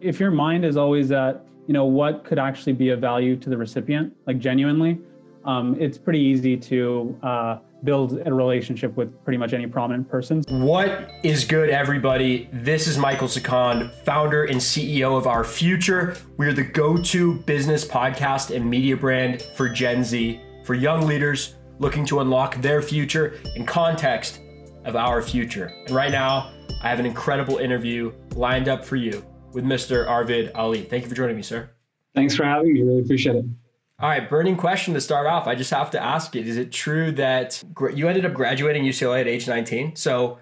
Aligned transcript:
If 0.00 0.20
your 0.20 0.30
mind 0.30 0.64
is 0.64 0.76
always 0.76 1.10
at, 1.10 1.44
you 1.66 1.74
know, 1.74 1.84
what 1.84 2.22
could 2.22 2.38
actually 2.38 2.72
be 2.72 2.90
of 2.90 3.00
value 3.00 3.34
to 3.34 3.50
the 3.50 3.56
recipient, 3.56 4.14
like 4.28 4.38
genuinely, 4.38 5.00
um, 5.44 5.76
it's 5.80 5.98
pretty 5.98 6.20
easy 6.20 6.56
to 6.56 7.18
uh, 7.24 7.58
build 7.82 8.22
a 8.24 8.32
relationship 8.32 8.96
with 8.96 9.12
pretty 9.24 9.38
much 9.38 9.54
any 9.54 9.66
prominent 9.66 10.08
person. 10.08 10.44
What 10.50 11.10
is 11.24 11.44
good, 11.44 11.68
everybody? 11.70 12.48
This 12.52 12.86
is 12.86 12.96
Michael 12.96 13.26
Sakan, 13.26 13.90
founder 14.04 14.44
and 14.44 14.58
CEO 14.58 15.18
of 15.18 15.26
Our 15.26 15.42
Future. 15.42 16.16
We're 16.36 16.52
the 16.52 16.62
go 16.62 16.96
to 16.96 17.34
business 17.40 17.84
podcast 17.84 18.54
and 18.54 18.70
media 18.70 18.96
brand 18.96 19.42
for 19.56 19.68
Gen 19.68 20.04
Z, 20.04 20.40
for 20.62 20.76
young 20.76 21.08
leaders 21.08 21.56
looking 21.80 22.06
to 22.06 22.20
unlock 22.20 22.54
their 22.62 22.82
future 22.82 23.40
in 23.56 23.66
context 23.66 24.38
of 24.84 24.94
our 24.94 25.22
future. 25.22 25.72
And 25.86 25.90
right 25.90 26.12
now, 26.12 26.52
I 26.84 26.88
have 26.88 27.00
an 27.00 27.06
incredible 27.06 27.56
interview 27.56 28.12
lined 28.36 28.68
up 28.68 28.84
for 28.84 28.94
you 28.94 29.24
with 29.52 29.64
Mr. 29.64 30.08
Arvid 30.08 30.52
Ali. 30.54 30.82
Thank 30.82 31.04
you 31.04 31.08
for 31.08 31.14
joining 31.14 31.36
me, 31.36 31.42
sir. 31.42 31.70
Thanks 32.14 32.34
for 32.34 32.44
having 32.44 32.72
me. 32.72 32.82
Really 32.82 33.02
appreciate 33.02 33.36
it. 33.36 33.44
All 34.00 34.08
right, 34.08 34.28
burning 34.30 34.56
question 34.56 34.94
to 34.94 35.00
start 35.00 35.26
off. 35.26 35.48
I 35.48 35.56
just 35.56 35.72
have 35.72 35.90
to 35.90 36.02
ask 36.02 36.36
it: 36.36 36.46
Is 36.46 36.56
it 36.56 36.70
true 36.70 37.10
that 37.12 37.62
you 37.94 38.08
ended 38.08 38.24
up 38.24 38.32
graduating 38.32 38.84
UCLA 38.84 39.22
at 39.22 39.26
age 39.26 39.48
19? 39.48 39.96
So, 39.96 40.38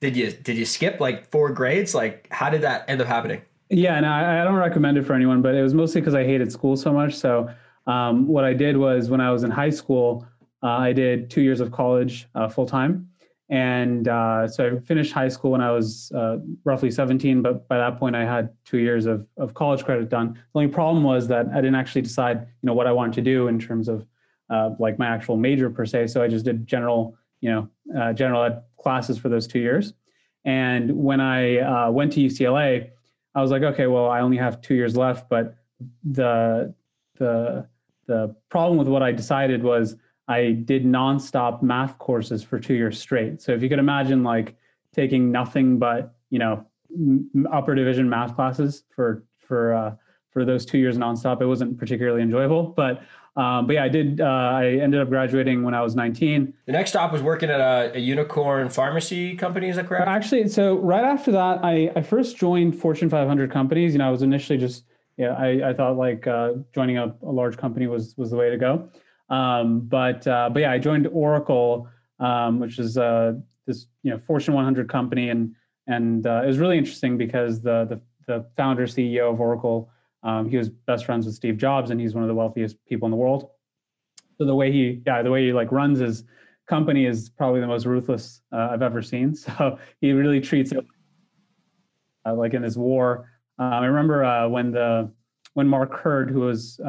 did 0.00 0.16
you 0.16 0.30
did 0.30 0.56
you 0.56 0.64
skip 0.64 1.00
like 1.00 1.28
four 1.30 1.50
grades? 1.50 1.94
Like, 1.94 2.28
how 2.30 2.50
did 2.50 2.62
that 2.62 2.84
end 2.88 3.00
up 3.00 3.08
happening? 3.08 3.42
Yeah, 3.68 3.96
and 3.96 4.06
I, 4.06 4.40
I 4.40 4.44
don't 4.44 4.54
recommend 4.54 4.96
it 4.96 5.04
for 5.04 5.14
anyone, 5.14 5.42
but 5.42 5.54
it 5.54 5.62
was 5.62 5.74
mostly 5.74 6.00
because 6.00 6.14
I 6.14 6.24
hated 6.24 6.52
school 6.52 6.76
so 6.76 6.92
much. 6.92 7.14
So, 7.14 7.50
um, 7.86 8.28
what 8.28 8.44
I 8.44 8.52
did 8.52 8.76
was 8.76 9.10
when 9.10 9.20
I 9.20 9.32
was 9.32 9.42
in 9.42 9.50
high 9.50 9.70
school, 9.70 10.24
uh, 10.62 10.68
I 10.68 10.92
did 10.92 11.30
two 11.30 11.40
years 11.40 11.60
of 11.60 11.72
college 11.72 12.28
uh, 12.36 12.48
full 12.48 12.66
time, 12.66 13.09
and 13.50 14.06
uh, 14.06 14.46
so 14.46 14.76
I 14.76 14.78
finished 14.78 15.12
high 15.12 15.28
school 15.28 15.50
when 15.50 15.60
I 15.60 15.72
was 15.72 16.12
uh, 16.14 16.38
roughly 16.64 16.90
17, 16.90 17.42
but 17.42 17.66
by 17.66 17.78
that 17.78 17.98
point 17.98 18.14
I 18.14 18.24
had 18.24 18.50
two 18.64 18.78
years 18.78 19.06
of, 19.06 19.26
of 19.36 19.54
college 19.54 19.84
credit 19.84 20.08
done. 20.08 20.34
The 20.34 20.60
only 20.60 20.68
problem 20.68 21.02
was 21.02 21.26
that 21.28 21.48
I 21.48 21.56
didn't 21.56 21.74
actually 21.74 22.02
decide, 22.02 22.38
you 22.40 22.66
know, 22.66 22.74
what 22.74 22.86
I 22.86 22.92
wanted 22.92 23.14
to 23.14 23.22
do 23.22 23.48
in 23.48 23.58
terms 23.58 23.88
of 23.88 24.06
uh, 24.50 24.70
like 24.78 25.00
my 25.00 25.08
actual 25.08 25.36
major 25.36 25.68
per 25.68 25.84
se. 25.84 26.06
So 26.08 26.22
I 26.22 26.28
just 26.28 26.44
did 26.44 26.64
general, 26.64 27.16
you 27.40 27.50
know, 27.50 27.68
uh, 28.00 28.12
general 28.12 28.44
ed 28.44 28.62
classes 28.80 29.18
for 29.18 29.28
those 29.28 29.48
two 29.48 29.58
years. 29.58 29.94
And 30.44 30.96
when 30.96 31.20
I 31.20 31.58
uh, 31.58 31.90
went 31.90 32.12
to 32.12 32.20
UCLA, 32.20 32.90
I 33.34 33.42
was 33.42 33.50
like, 33.50 33.62
okay, 33.62 33.88
well, 33.88 34.08
I 34.08 34.20
only 34.20 34.36
have 34.36 34.60
two 34.60 34.74
years 34.74 34.96
left, 34.96 35.28
but 35.28 35.56
the 36.04 36.72
the 37.16 37.66
the 38.06 38.34
problem 38.48 38.78
with 38.78 38.88
what 38.88 39.02
I 39.02 39.12
decided 39.12 39.62
was 39.62 39.96
I 40.30 40.52
did 40.52 40.84
nonstop 40.84 41.60
math 41.60 41.98
courses 41.98 42.44
for 42.44 42.60
two 42.60 42.74
years 42.74 43.00
straight. 43.00 43.42
So 43.42 43.50
if 43.52 43.62
you 43.62 43.68
could 43.68 43.80
imagine 43.80 44.22
like 44.22 44.54
taking 44.94 45.32
nothing 45.32 45.78
but 45.78 46.14
you 46.30 46.38
know 46.38 46.64
upper 47.52 47.74
division 47.74 48.08
math 48.08 48.36
classes 48.36 48.84
for 48.94 49.24
for 49.38 49.74
uh, 49.74 49.94
for 50.30 50.44
those 50.44 50.64
two 50.64 50.78
years 50.78 50.96
nonstop, 50.96 51.42
it 51.42 51.46
wasn't 51.46 51.76
particularly 51.76 52.22
enjoyable. 52.22 52.62
But 52.62 53.02
um, 53.34 53.66
but 53.66 53.72
yeah, 53.74 53.84
I 53.84 53.88
did. 53.88 54.20
Uh, 54.20 54.24
I 54.24 54.66
ended 54.66 55.00
up 55.00 55.08
graduating 55.08 55.64
when 55.64 55.74
I 55.74 55.82
was 55.82 55.96
19. 55.96 56.54
The 56.66 56.72
next 56.72 56.90
stop 56.90 57.10
was 57.10 57.22
working 57.22 57.50
at 57.50 57.60
a, 57.60 57.96
a, 57.96 57.98
unicorn 57.98 58.68
pharmacy 58.68 59.36
company. 59.36 59.68
Is 59.68 59.76
that 59.76 59.88
correct? 59.88 60.06
Actually, 60.06 60.48
so 60.48 60.78
right 60.78 61.04
after 61.04 61.32
that, 61.32 61.64
I, 61.64 61.90
I 61.96 62.02
first 62.02 62.36
joined 62.36 62.78
Fortune 62.78 63.08
500 63.08 63.50
companies. 63.50 63.92
You 63.92 63.98
know, 63.98 64.08
I 64.08 64.10
was 64.10 64.22
initially 64.22 64.58
just 64.58 64.84
yeah, 65.16 65.34
I, 65.34 65.70
I 65.70 65.74
thought 65.74 65.96
like 65.96 66.26
uh, 66.26 66.54
joining 66.72 66.98
a, 66.98 67.14
a 67.22 67.32
large 67.32 67.56
company 67.56 67.88
was 67.88 68.14
was 68.16 68.30
the 68.30 68.36
way 68.36 68.48
to 68.48 68.56
go. 68.56 68.88
Um, 69.30 69.80
but 69.80 70.26
uh, 70.26 70.50
but 70.52 70.60
yeah, 70.60 70.72
I 70.72 70.78
joined 70.78 71.06
Oracle, 71.06 71.88
um, 72.18 72.58
which 72.58 72.78
is 72.78 72.98
uh, 72.98 73.34
this 73.66 73.86
you 74.02 74.10
know 74.10 74.18
Fortune 74.18 74.54
100 74.54 74.88
company, 74.88 75.30
and 75.30 75.54
and 75.86 76.26
uh, 76.26 76.42
it 76.44 76.48
was 76.48 76.58
really 76.58 76.76
interesting 76.76 77.16
because 77.16 77.62
the 77.62 77.86
the, 77.86 78.00
the 78.26 78.46
founder 78.56 78.86
CEO 78.86 79.32
of 79.32 79.40
Oracle, 79.40 79.90
um, 80.24 80.48
he 80.48 80.56
was 80.56 80.68
best 80.68 81.06
friends 81.06 81.26
with 81.26 81.34
Steve 81.36 81.56
Jobs, 81.56 81.90
and 81.90 82.00
he's 82.00 82.14
one 82.14 82.24
of 82.24 82.28
the 82.28 82.34
wealthiest 82.34 82.76
people 82.86 83.06
in 83.06 83.10
the 83.10 83.16
world. 83.16 83.50
So 84.36 84.44
the 84.44 84.54
way 84.54 84.72
he 84.72 85.00
yeah 85.06 85.22
the 85.22 85.30
way 85.30 85.46
he 85.46 85.52
like 85.52 85.70
runs 85.70 86.00
his 86.00 86.24
company 86.68 87.06
is 87.06 87.30
probably 87.30 87.60
the 87.60 87.66
most 87.66 87.86
ruthless 87.86 88.42
uh, 88.52 88.68
I've 88.72 88.82
ever 88.82 89.02
seen. 89.02 89.34
So 89.36 89.78
he 90.00 90.12
really 90.12 90.40
treats 90.40 90.72
it 90.72 90.84
uh, 92.26 92.34
like 92.34 92.54
in 92.54 92.62
this 92.62 92.76
war. 92.76 93.28
Um, 93.58 93.72
I 93.72 93.86
remember 93.86 94.24
uh, 94.24 94.48
when 94.48 94.72
the 94.72 95.12
when 95.54 95.68
Mark 95.68 95.92
Hurd, 96.00 96.30
who 96.30 96.40
was 96.40 96.80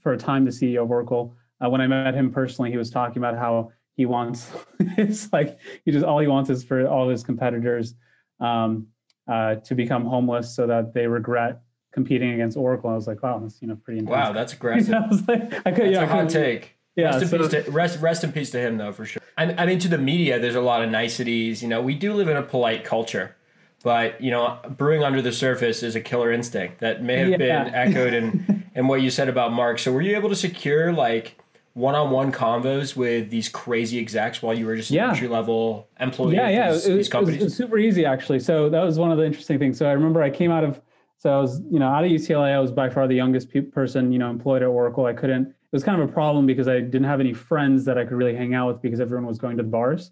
for 0.00 0.12
a 0.12 0.16
time 0.16 0.44
the 0.44 0.50
CEO 0.50 0.82
of 0.82 0.90
Oracle, 0.90 1.36
uh, 1.62 1.68
when 1.68 1.80
I 1.80 1.86
met 1.86 2.14
him 2.14 2.32
personally, 2.32 2.70
he 2.70 2.76
was 2.76 2.90
talking 2.90 3.18
about 3.18 3.36
how 3.36 3.72
he 3.94 4.06
wants 4.06 4.50
it's 4.80 5.32
like 5.32 5.58
he 5.84 5.92
just 5.92 6.04
all 6.04 6.18
he 6.18 6.26
wants 6.26 6.50
is 6.50 6.64
for 6.64 6.86
all 6.86 7.08
his 7.08 7.22
competitors 7.22 7.94
um, 8.40 8.86
uh, 9.28 9.56
to 9.56 9.74
become 9.74 10.04
homeless 10.04 10.54
so 10.54 10.66
that 10.66 10.94
they 10.94 11.06
regret 11.06 11.60
competing 11.92 12.32
against 12.32 12.56
Oracle. 12.56 12.90
I 12.90 12.94
was 12.94 13.06
like, 13.06 13.22
wow, 13.22 13.38
that's 13.38 13.60
you 13.62 13.68
know 13.68 13.76
pretty 13.76 14.00
intense. 14.00 14.14
Wow, 14.14 14.32
that's 14.32 14.52
aggressive. 14.58 14.94
I 14.94 15.06
was 15.06 15.26
like, 15.28 15.42
I 15.66 15.70
could, 15.70 15.84
that's 15.84 15.92
yeah, 15.92 16.02
a 16.02 16.06
hot 16.06 16.28
take. 16.28 16.76
Yeah, 16.96 17.16
rest, 17.16 17.30
so, 17.30 17.36
in 17.36 17.42
peace 17.42 17.64
to, 17.64 17.70
rest, 17.70 18.00
rest 18.00 18.24
in 18.24 18.32
peace 18.32 18.50
to 18.50 18.60
him 18.60 18.76
though 18.76 18.92
for 18.92 19.04
sure. 19.06 19.22
I, 19.38 19.54
I 19.54 19.66
mean, 19.66 19.78
to 19.78 19.88
the 19.88 19.98
media, 19.98 20.38
there's 20.38 20.54
a 20.54 20.60
lot 20.60 20.82
of 20.82 20.90
niceties. 20.90 21.62
You 21.62 21.68
know, 21.68 21.80
we 21.80 21.94
do 21.94 22.12
live 22.12 22.28
in 22.28 22.36
a 22.36 22.42
polite 22.42 22.84
culture, 22.84 23.36
but 23.82 24.20
you 24.20 24.30
know, 24.30 24.58
brewing 24.76 25.02
under 25.02 25.22
the 25.22 25.32
surface 25.32 25.82
is 25.82 25.94
a 25.94 26.00
killer 26.00 26.32
instinct 26.32 26.80
that 26.80 27.02
may 27.02 27.18
have 27.18 27.30
yeah. 27.30 27.36
been 27.64 27.74
echoed 27.74 28.12
in 28.12 28.64
in 28.74 28.88
what 28.88 29.00
you 29.00 29.10
said 29.10 29.28
about 29.28 29.52
Mark. 29.52 29.78
So, 29.78 29.92
were 29.92 30.02
you 30.02 30.16
able 30.16 30.28
to 30.28 30.36
secure 30.36 30.92
like? 30.92 31.38
One-on-one 31.74 32.32
convos 32.32 32.94
with 32.96 33.30
these 33.30 33.48
crazy 33.48 33.98
execs 33.98 34.42
while 34.42 34.56
you 34.56 34.66
were 34.66 34.76
just 34.76 34.90
yeah. 34.90 35.10
entry 35.10 35.28
level 35.28 35.88
employee 35.98 36.36
yeah 36.36 36.48
yeah 36.48 36.72
these, 36.72 36.86
it, 36.86 36.94
these 36.94 37.08
companies? 37.08 37.40
It 37.40 37.44
was, 37.44 37.56
super 37.56 37.78
easy 37.78 38.04
actually. 38.04 38.40
So 38.40 38.68
that 38.68 38.82
was 38.82 38.98
one 38.98 39.10
of 39.10 39.18
the 39.18 39.24
interesting 39.24 39.58
things. 39.58 39.78
So 39.78 39.86
i 39.86 39.92
remember 39.92 40.22
i 40.22 40.30
came 40.30 40.50
out 40.50 40.64
of 40.64 40.80
so 41.16 41.32
i 41.32 41.40
was 41.40 41.62
you 41.70 41.78
know 41.78 41.88
out 41.88 42.04
of 42.04 42.10
ucla 42.10 42.52
i 42.52 42.58
was 42.58 42.70
by 42.70 42.90
far 42.90 43.08
the 43.08 43.14
youngest 43.14 43.50
pe- 43.50 43.62
person 43.62 44.12
you 44.12 44.18
know 44.18 44.28
employed 44.28 44.62
at 44.62 44.68
oracle. 44.68 45.06
I 45.06 45.14
couldn't 45.14 45.46
it 45.46 45.76
was 45.76 45.82
kind 45.82 46.00
of 46.00 46.08
a 46.08 46.12
problem 46.12 46.46
because 46.46 46.68
i 46.68 46.78
didn't 46.80 47.04
have 47.04 47.20
any 47.20 47.32
friends 47.32 47.84
that 47.86 47.96
i 47.96 48.04
could 48.04 48.16
really 48.16 48.36
hang 48.36 48.54
out 48.54 48.68
with 48.68 48.82
because 48.82 49.00
everyone 49.00 49.26
was 49.26 49.38
going 49.38 49.56
to 49.56 49.62
the 49.62 49.68
bars 49.68 50.10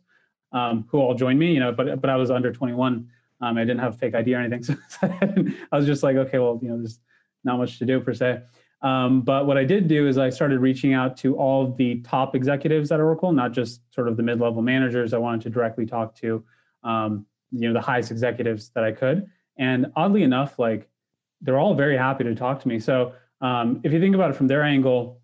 um, 0.53 0.87
who 0.89 0.99
all 0.99 1.15
joined 1.15 1.39
me 1.39 1.53
you 1.53 1.61
know 1.61 1.73
but 1.73 2.01
but 2.01 2.09
i 2.09 2.17
was 2.17 2.31
under 2.31 2.51
21 2.53 3.07
um, 3.43 3.59
i 3.59 3.61
didn't 3.61 3.81
have 3.81 3.95
a 3.95 3.99
fake 3.99 4.15
id 4.15 4.33
or 4.33 4.41
anything. 4.41 4.65
So 4.89 5.13
i 5.73 5.77
was 5.77 5.85
just 5.85 6.03
like 6.03 6.17
okay 6.17 6.39
well 6.39 6.59
you 6.63 6.71
know 6.71 6.79
there's 6.79 7.01
not 7.45 7.59
much 7.59 7.79
to 7.81 7.85
do 7.85 8.01
per 8.01 8.15
se 8.15 8.41
um, 8.83 9.21
but 9.23 9.47
what 9.47 9.59
I 9.59 9.65
did 9.65 9.89
do 9.89 10.09
is 10.09 10.17
I 10.17 10.31
started 10.31 10.61
reaching 10.61 10.95
out 10.95 11.17
to 11.19 11.37
all 11.37 11.65
of 11.65 11.77
the 11.77 12.01
top 12.01 12.35
executives 12.35 12.91
at 12.91 13.01
Oracle, 13.01 13.33
not 13.33 13.53
just 13.53 13.83
sort 13.95 14.09
of 14.09 14.17
the 14.17 14.23
mid-level 14.23 14.63
managers. 14.63 15.13
I 15.13 15.19
wanted 15.19 15.43
to 15.43 15.51
directly 15.51 15.85
talk 15.85 16.15
to, 16.17 16.43
um, 16.83 17.27
you 17.53 17.69
know, 17.69 17.75
the 17.75 17.81
highest 17.81 18.11
executives 18.11 18.71
that 18.71 18.85
I 18.85 18.93
could. 18.93 19.29
And 19.59 19.93
oddly 19.97 20.23
enough, 20.23 20.59
like 20.59 20.89
they're 21.43 21.59
all 21.59 21.75
very 21.75 21.97
happy 21.97 22.25
to 22.25 22.35
talk 22.35 22.61
to 22.63 22.69
me. 22.69 22.79
So 22.79 23.13
um, 23.43 23.81
if 23.85 23.93
you 23.93 24.01
think 24.01 24.15
about 24.15 24.31
it 24.31 24.37
from 24.37 24.47
their 24.47 24.63
angle, 24.63 25.21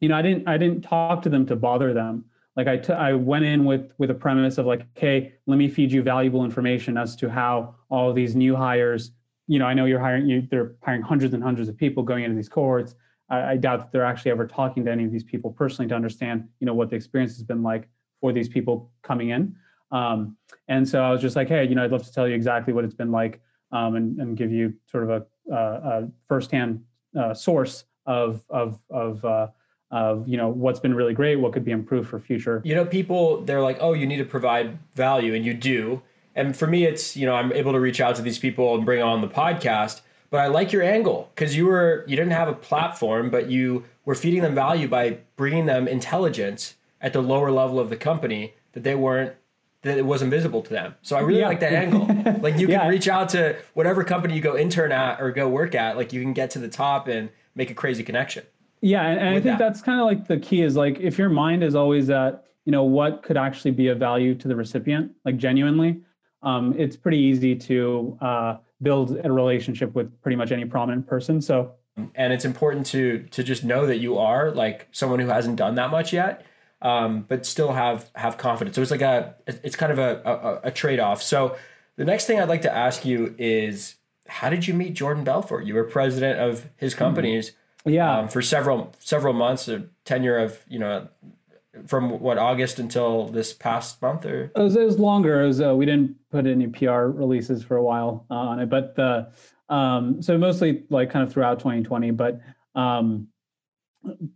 you 0.00 0.08
know, 0.08 0.16
I 0.16 0.22
didn't 0.22 0.46
I 0.46 0.58
didn't 0.58 0.82
talk 0.82 1.22
to 1.22 1.28
them 1.28 1.46
to 1.46 1.56
bother 1.56 1.92
them. 1.92 2.24
Like 2.54 2.68
I, 2.68 2.76
t- 2.76 2.92
I 2.92 3.12
went 3.12 3.44
in 3.44 3.64
with 3.64 3.92
with 3.98 4.10
a 4.10 4.14
premise 4.14 4.58
of 4.58 4.66
like, 4.66 4.82
okay, 4.96 5.34
let 5.46 5.56
me 5.56 5.68
feed 5.68 5.90
you 5.90 6.02
valuable 6.02 6.44
information 6.44 6.96
as 6.96 7.16
to 7.16 7.28
how 7.28 7.74
all 7.88 8.12
these 8.12 8.36
new 8.36 8.54
hires 8.54 9.10
you 9.46 9.58
know, 9.58 9.66
I 9.66 9.74
know 9.74 9.84
you're 9.84 10.00
hiring 10.00 10.26
you. 10.26 10.46
They're 10.50 10.74
hiring 10.82 11.02
hundreds 11.02 11.34
and 11.34 11.42
hundreds 11.42 11.68
of 11.68 11.76
people 11.76 12.02
going 12.02 12.24
into 12.24 12.36
these 12.36 12.48
cohorts. 12.48 12.94
I, 13.28 13.42
I, 13.52 13.56
doubt 13.56 13.78
that 13.78 13.92
they're 13.92 14.04
actually 14.04 14.30
ever 14.30 14.46
talking 14.46 14.84
to 14.84 14.90
any 14.90 15.04
of 15.04 15.12
these 15.12 15.24
people 15.24 15.50
personally 15.50 15.88
to 15.88 15.94
understand, 15.94 16.48
you 16.60 16.66
know, 16.66 16.74
what 16.74 16.90
the 16.90 16.96
experience 16.96 17.34
has 17.34 17.42
been 17.42 17.62
like 17.62 17.88
for 18.20 18.32
these 18.32 18.48
people 18.48 18.90
coming 19.02 19.30
in. 19.30 19.54
Um, 19.90 20.36
and 20.68 20.88
so 20.88 21.02
I 21.02 21.10
was 21.10 21.20
just 21.20 21.36
like, 21.36 21.48
hey, 21.48 21.66
you 21.66 21.74
know, 21.74 21.84
I'd 21.84 21.90
love 21.90 22.04
to 22.04 22.12
tell 22.12 22.28
you 22.28 22.34
exactly 22.34 22.72
what 22.72 22.84
it's 22.84 22.94
been 22.94 23.12
like, 23.12 23.40
um, 23.72 23.96
and, 23.96 24.18
and 24.20 24.36
give 24.36 24.52
you 24.52 24.74
sort 24.90 25.04
of 25.04 25.10
a, 25.10 25.52
a, 25.52 25.56
a 25.56 26.08
firsthand 26.28 26.84
uh, 27.18 27.34
source 27.34 27.84
of 28.06 28.42
of 28.50 28.78
of 28.90 29.24
uh, 29.24 29.48
of 29.90 30.28
you 30.28 30.36
know 30.36 30.48
what's 30.48 30.80
been 30.80 30.94
really 30.94 31.14
great, 31.14 31.36
what 31.36 31.52
could 31.52 31.64
be 31.64 31.72
improved 31.72 32.08
for 32.08 32.18
future. 32.18 32.62
You 32.64 32.74
know, 32.74 32.84
people 32.84 33.42
they're 33.42 33.62
like, 33.62 33.78
oh, 33.80 33.92
you 33.92 34.06
need 34.06 34.18
to 34.18 34.24
provide 34.24 34.78
value, 34.94 35.34
and 35.34 35.44
you 35.44 35.54
do 35.54 36.02
and 36.36 36.54
for 36.54 36.66
me, 36.66 36.84
it's, 36.84 37.16
you 37.16 37.26
know, 37.26 37.34
I'm 37.34 37.50
able 37.52 37.72
to 37.72 37.80
reach 37.80 38.00
out 38.00 38.14
to 38.16 38.22
these 38.22 38.38
people 38.38 38.74
and 38.76 38.84
bring 38.84 39.02
on 39.02 39.22
the 39.22 39.28
podcast. 39.28 40.02
But 40.28 40.40
I 40.40 40.48
like 40.48 40.70
your 40.70 40.82
angle 40.82 41.30
because 41.34 41.56
you 41.56 41.66
were, 41.66 42.04
you 42.06 42.14
didn't 42.14 42.32
have 42.32 42.48
a 42.48 42.52
platform, 42.52 43.30
but 43.30 43.48
you 43.48 43.84
were 44.04 44.14
feeding 44.14 44.42
them 44.42 44.54
value 44.54 44.86
by 44.86 45.18
bringing 45.36 45.66
them 45.66 45.88
intelligence 45.88 46.74
at 47.00 47.12
the 47.12 47.22
lower 47.22 47.50
level 47.50 47.80
of 47.80 47.88
the 47.88 47.96
company 47.96 48.54
that 48.72 48.82
they 48.82 48.94
weren't 48.94 49.34
that 49.82 49.98
it 49.98 50.04
wasn't 50.04 50.30
visible 50.30 50.62
to 50.62 50.70
them. 50.70 50.94
So 51.02 51.16
I 51.16 51.20
really 51.20 51.40
yeah. 51.40 51.48
like 51.48 51.60
that 51.60 51.72
angle. 51.72 52.06
Like 52.42 52.58
you 52.58 52.66
can 52.66 52.80
yeah. 52.80 52.88
reach 52.88 53.08
out 53.08 53.28
to 53.30 53.56
whatever 53.74 54.04
company 54.04 54.34
you 54.34 54.40
go 54.40 54.56
intern 54.56 54.92
at 54.92 55.20
or 55.20 55.30
go 55.30 55.48
work 55.48 55.74
at, 55.74 55.96
like 55.96 56.12
you 56.12 56.20
can 56.20 56.32
get 56.32 56.50
to 56.50 56.58
the 56.58 56.68
top 56.68 57.08
and 57.08 57.30
make 57.54 57.70
a 57.70 57.74
crazy 57.74 58.02
connection. 58.02 58.44
Yeah, 58.80 59.06
and, 59.06 59.18
and 59.20 59.28
I 59.28 59.32
think 59.34 59.44
that. 59.44 59.58
that's 59.58 59.80
kind 59.80 60.00
of 60.00 60.06
like 60.06 60.26
the 60.26 60.38
key 60.38 60.62
is 60.62 60.76
like 60.76 60.98
if 61.00 61.18
your 61.18 61.28
mind 61.28 61.62
is 61.64 61.74
always 61.74 62.10
at, 62.10 62.44
you 62.64 62.72
know, 62.72 62.82
what 62.82 63.22
could 63.22 63.36
actually 63.36 63.70
be 63.70 63.88
of 63.88 63.98
value 63.98 64.34
to 64.34 64.48
the 64.48 64.56
recipient, 64.56 65.12
like 65.24 65.36
genuinely, 65.36 66.00
um, 66.46 66.74
it's 66.78 66.96
pretty 66.96 67.18
easy 67.18 67.56
to 67.56 68.16
uh, 68.20 68.56
build 68.80 69.18
a 69.24 69.30
relationship 69.30 69.94
with 69.94 70.22
pretty 70.22 70.36
much 70.36 70.52
any 70.52 70.64
prominent 70.64 71.06
person. 71.06 71.42
So, 71.42 71.72
and 72.14 72.32
it's 72.32 72.44
important 72.44 72.86
to 72.86 73.26
to 73.32 73.42
just 73.42 73.64
know 73.64 73.86
that 73.86 73.98
you 73.98 74.16
are 74.18 74.52
like 74.52 74.86
someone 74.92 75.18
who 75.18 75.26
hasn't 75.26 75.56
done 75.56 75.74
that 75.74 75.90
much 75.90 76.12
yet, 76.12 76.46
um, 76.82 77.24
but 77.26 77.44
still 77.44 77.72
have 77.72 78.10
have 78.14 78.38
confidence. 78.38 78.76
So 78.76 78.82
it's 78.82 78.92
like 78.92 79.02
a 79.02 79.34
it's 79.48 79.74
kind 79.74 79.90
of 79.90 79.98
a, 79.98 80.22
a, 80.24 80.68
a 80.68 80.70
trade 80.70 81.00
off. 81.00 81.20
So 81.20 81.56
the 81.96 82.04
next 82.04 82.26
thing 82.26 82.38
I'd 82.38 82.48
like 82.48 82.62
to 82.62 82.72
ask 82.72 83.04
you 83.04 83.34
is 83.38 83.96
how 84.28 84.48
did 84.48 84.68
you 84.68 84.74
meet 84.74 84.94
Jordan 84.94 85.24
Belfort? 85.24 85.66
You 85.66 85.74
were 85.74 85.84
president 85.84 86.38
of 86.38 86.68
his 86.76 86.92
hmm. 86.92 86.98
companies, 86.98 87.52
yeah, 87.84 88.18
um, 88.18 88.28
for 88.28 88.40
several 88.40 88.94
several 89.00 89.34
months, 89.34 89.66
a 89.66 89.86
tenure 90.04 90.38
of 90.38 90.60
you 90.68 90.78
know 90.78 91.08
from 91.86 92.20
what 92.20 92.38
August 92.38 92.78
until 92.78 93.28
this 93.28 93.52
past 93.52 94.00
month, 94.00 94.24
or 94.24 94.44
it 94.54 94.58
was, 94.60 94.76
it 94.76 94.84
was 94.84 94.98
longer. 94.98 95.42
It 95.42 95.46
was, 95.46 95.60
uh, 95.60 95.74
we 95.74 95.86
didn't 95.86 96.16
put 96.30 96.46
any 96.46 96.66
PR 96.66 97.06
releases 97.06 97.62
for 97.62 97.76
a 97.76 97.82
while 97.82 98.26
uh, 98.30 98.34
on 98.34 98.60
it, 98.60 98.68
but 98.68 98.94
the 98.94 99.30
um, 99.68 100.22
so 100.22 100.38
mostly 100.38 100.84
like 100.90 101.10
kind 101.10 101.26
of 101.26 101.32
throughout 101.32 101.58
2020. 101.58 102.10
But 102.12 102.40
um, 102.74 103.28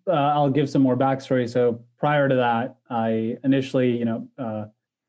uh, 0.06 0.10
I'll 0.10 0.50
give 0.50 0.68
some 0.68 0.82
more 0.82 0.96
backstory. 0.96 1.48
So 1.48 1.84
prior 1.98 2.28
to 2.28 2.34
that, 2.36 2.76
I 2.88 3.36
initially, 3.44 3.96
you 3.96 4.04
know, 4.04 4.28
uh, 4.38 4.64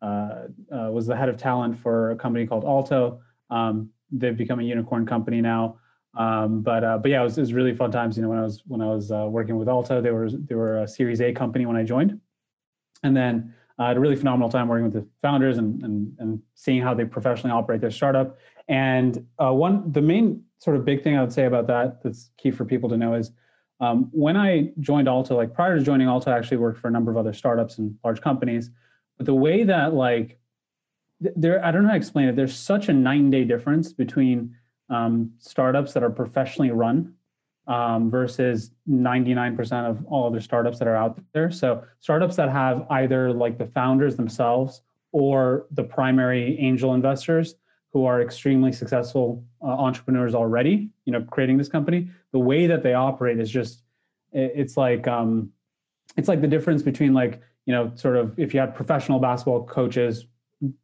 uh, 0.05 0.47
uh, 0.75 0.91
was 0.91 1.07
the 1.07 1.15
head 1.15 1.29
of 1.29 1.37
talent 1.37 1.77
for 1.77 2.11
a 2.11 2.15
company 2.15 2.47
called 2.47 2.65
Alto. 2.65 3.21
Um, 3.49 3.89
they've 4.11 4.37
become 4.37 4.59
a 4.59 4.63
unicorn 4.63 5.05
company 5.05 5.41
now. 5.41 5.77
Um, 6.15 6.61
but 6.61 6.83
uh, 6.83 6.97
but 6.97 7.09
yeah, 7.09 7.21
it 7.21 7.23
was, 7.23 7.37
it 7.37 7.41
was 7.41 7.53
really 7.53 7.73
fun 7.73 7.91
times. 7.91 8.17
You 8.17 8.23
know, 8.23 8.29
when 8.29 8.39
I 8.39 8.43
was 8.43 8.63
when 8.67 8.81
I 8.81 8.87
was 8.87 9.11
uh, 9.11 9.27
working 9.29 9.57
with 9.57 9.69
Alto, 9.69 10.01
they 10.01 10.11
were 10.11 10.29
they 10.29 10.55
were 10.55 10.83
a 10.83 10.87
Series 10.87 11.21
A 11.21 11.31
company 11.31 11.65
when 11.65 11.77
I 11.77 11.83
joined, 11.83 12.19
and 13.03 13.15
then 13.15 13.53
I 13.79 13.87
had 13.89 13.97
a 13.97 13.99
really 13.99 14.15
phenomenal 14.15 14.49
time 14.49 14.67
working 14.67 14.85
with 14.85 14.93
the 14.93 15.07
founders 15.21 15.57
and 15.57 15.81
and 15.83 16.13
and 16.19 16.41
seeing 16.55 16.81
how 16.81 16.93
they 16.93 17.05
professionally 17.05 17.51
operate 17.51 17.81
their 17.81 17.91
startup. 17.91 18.37
And 18.67 19.25
one 19.37 19.91
the 19.91 20.01
main 20.01 20.43
sort 20.59 20.75
of 20.75 20.85
big 20.85 21.03
thing 21.03 21.17
I 21.17 21.21
would 21.21 21.33
say 21.33 21.45
about 21.45 21.67
that 21.67 22.03
that's 22.03 22.29
key 22.37 22.51
for 22.51 22.65
people 22.65 22.89
to 22.89 22.97
know 22.97 23.15
is 23.15 23.31
um, 23.81 24.09
when 24.11 24.37
I 24.37 24.71
joined 24.79 25.07
Alto, 25.07 25.35
like 25.35 25.53
prior 25.53 25.77
to 25.77 25.83
joining 25.83 26.07
Alto, 26.07 26.29
I 26.29 26.37
actually 26.37 26.57
worked 26.57 26.79
for 26.79 26.87
a 26.87 26.91
number 26.91 27.09
of 27.09 27.17
other 27.17 27.33
startups 27.33 27.79
and 27.79 27.97
large 28.03 28.21
companies. 28.21 28.69
But 29.17 29.25
the 29.25 29.33
way 29.33 29.63
that 29.63 29.93
like 29.93 30.39
there, 31.19 31.63
I 31.65 31.71
don't 31.71 31.81
know 31.83 31.87
how 31.89 31.93
to 31.93 31.97
explain 31.97 32.27
it. 32.27 32.35
There's 32.35 32.55
such 32.55 32.89
a 32.89 32.93
nine 32.93 33.31
day 33.31 33.43
difference 33.43 33.91
between 33.91 34.55
um, 34.91 35.31
startups 35.39 35.93
that 35.93 36.03
are 36.03 36.09
professionally 36.09 36.71
run 36.71 37.13
um, 37.67 38.11
versus 38.11 38.71
99% 38.89 39.89
of 39.89 40.05
all 40.05 40.27
other 40.27 40.41
startups 40.41 40.79
that 40.79 40.87
are 40.87 40.95
out 40.95 41.19
there. 41.33 41.49
So 41.51 41.83
startups 41.99 42.35
that 42.35 42.49
have 42.49 42.85
either 42.89 43.31
like 43.31 43.57
the 43.57 43.67
founders 43.67 44.15
themselves 44.15 44.81
or 45.11 45.67
the 45.71 45.83
primary 45.83 46.59
angel 46.59 46.93
investors 46.93 47.55
who 47.93 48.05
are 48.05 48.21
extremely 48.21 48.71
successful 48.71 49.43
uh, 49.61 49.67
entrepreneurs 49.67 50.33
already, 50.33 50.89
you 51.05 51.11
know, 51.11 51.21
creating 51.23 51.57
this 51.57 51.67
company, 51.67 52.09
the 52.31 52.39
way 52.39 52.67
that 52.67 52.83
they 52.83 52.93
operate 52.93 53.39
is 53.39 53.49
just, 53.49 53.83
it's 54.31 54.77
like, 54.77 55.07
um, 55.07 55.51
it's 56.17 56.27
like 56.27 56.41
the 56.41 56.47
difference 56.47 56.81
between 56.81 57.13
like, 57.13 57.41
you 57.65 57.73
know, 57.73 57.91
sort 57.95 58.15
of 58.15 58.37
if 58.39 58.53
you 58.53 58.59
had 58.59 58.73
professional 58.73 59.19
basketball 59.19 59.65
coaches 59.65 60.25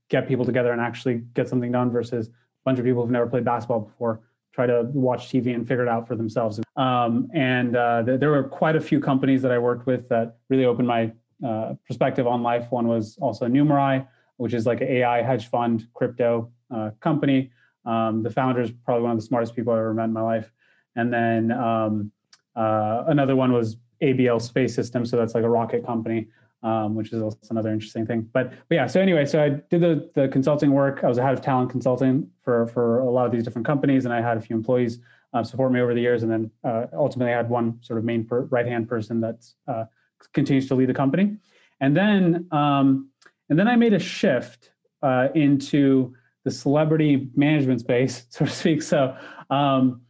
get 0.09 0.27
people 0.27 0.45
together 0.45 0.71
and 0.71 0.81
actually 0.81 1.23
get 1.33 1.47
something 1.47 1.71
done 1.71 1.91
versus 1.91 2.29
bunch 2.67 2.79
of 2.79 2.83
people 2.83 3.01
who've 3.01 3.11
never 3.11 3.27
played 3.27 3.45
basketball 3.45 3.79
before 3.79 4.19
try 4.53 4.65
to 4.65 4.89
watch 4.91 5.29
TV 5.29 5.55
and 5.55 5.65
figure 5.65 5.83
it 5.83 5.87
out 5.87 6.05
for 6.05 6.15
themselves. 6.17 6.59
Um, 6.75 7.29
and 7.33 7.77
uh, 7.77 8.03
th- 8.03 8.19
there 8.19 8.31
were 8.31 8.43
quite 8.43 8.75
a 8.75 8.81
few 8.81 8.99
companies 8.99 9.41
that 9.43 9.51
I 9.51 9.57
worked 9.57 9.85
with 9.85 10.09
that 10.09 10.37
really 10.49 10.65
opened 10.65 10.87
my 10.87 11.13
uh, 11.47 11.75
perspective 11.87 12.27
on 12.27 12.43
life. 12.43 12.65
One 12.71 12.87
was 12.87 13.17
also 13.21 13.45
Numerai, 13.45 14.05
which 14.35 14.53
is 14.53 14.65
like 14.65 14.81
an 14.81 14.89
AI 14.89 15.21
hedge 15.21 15.47
fund 15.47 15.87
crypto 15.93 16.51
uh, 16.69 16.89
company. 16.99 17.51
Um, 17.85 18.21
the 18.21 18.29
founder 18.29 18.61
is 18.61 18.71
probably 18.83 19.03
one 19.03 19.11
of 19.11 19.19
the 19.19 19.25
smartest 19.25 19.55
people 19.55 19.71
I've 19.71 19.79
ever 19.79 19.93
met 19.93 20.05
in 20.05 20.13
my 20.13 20.21
life. 20.21 20.51
And 20.97 21.13
then 21.13 21.51
um, 21.51 22.11
uh, 22.55 23.05
another 23.07 23.37
one 23.37 23.53
was 23.53 23.77
ABL 24.01 24.41
Space 24.41 24.75
Systems, 24.75 25.09
so 25.09 25.15
that's 25.15 25.35
like 25.35 25.45
a 25.45 25.49
rocket 25.49 25.85
company, 25.85 26.27
um, 26.63 26.95
which 26.95 27.13
is 27.13 27.21
also 27.21 27.37
another 27.49 27.71
interesting 27.71 28.05
thing. 28.05 28.27
But, 28.33 28.51
but 28.67 28.75
yeah, 28.75 28.87
so 28.87 28.99
anyway, 28.99 29.25
so 29.25 29.43
I 29.43 29.49
did 29.49 29.81
the, 29.81 30.09
the 30.15 30.27
consulting 30.29 30.71
work. 30.71 31.03
I 31.03 31.07
was 31.07 31.17
a 31.17 31.23
head 31.23 31.33
of 31.33 31.41
talent 31.41 31.69
consulting 31.69 32.29
for 32.43 32.67
for 32.67 32.99
a 32.99 33.09
lot 33.09 33.25
of 33.25 33.31
these 33.31 33.43
different 33.43 33.65
companies, 33.65 34.05
and 34.05 34.13
I 34.13 34.21
had 34.21 34.37
a 34.37 34.41
few 34.41 34.55
employees 34.55 34.99
uh, 35.33 35.43
support 35.43 35.71
me 35.71 35.79
over 35.79 35.93
the 35.93 36.01
years, 36.01 36.23
and 36.23 36.31
then 36.31 36.51
uh, 36.63 36.87
ultimately 36.93 37.33
I 37.33 37.37
had 37.37 37.49
one 37.49 37.79
sort 37.81 37.99
of 37.99 38.05
main 38.05 38.25
per, 38.25 38.41
right 38.45 38.65
hand 38.65 38.87
person 38.87 39.21
that 39.21 39.45
uh, 39.67 39.85
continues 40.33 40.67
to 40.69 40.75
lead 40.75 40.89
the 40.89 40.93
company. 40.93 41.37
And 41.79 41.95
then 41.95 42.47
um, 42.51 43.09
and 43.49 43.57
then 43.57 43.67
I 43.67 43.75
made 43.75 43.93
a 43.93 43.99
shift 43.99 44.71
uh, 45.01 45.29
into 45.35 46.15
the 46.43 46.51
celebrity 46.51 47.29
management 47.35 47.81
space, 47.81 48.25
so 48.29 48.45
to 48.45 48.51
speak. 48.51 48.81
So 48.81 49.15
um, 49.49 50.01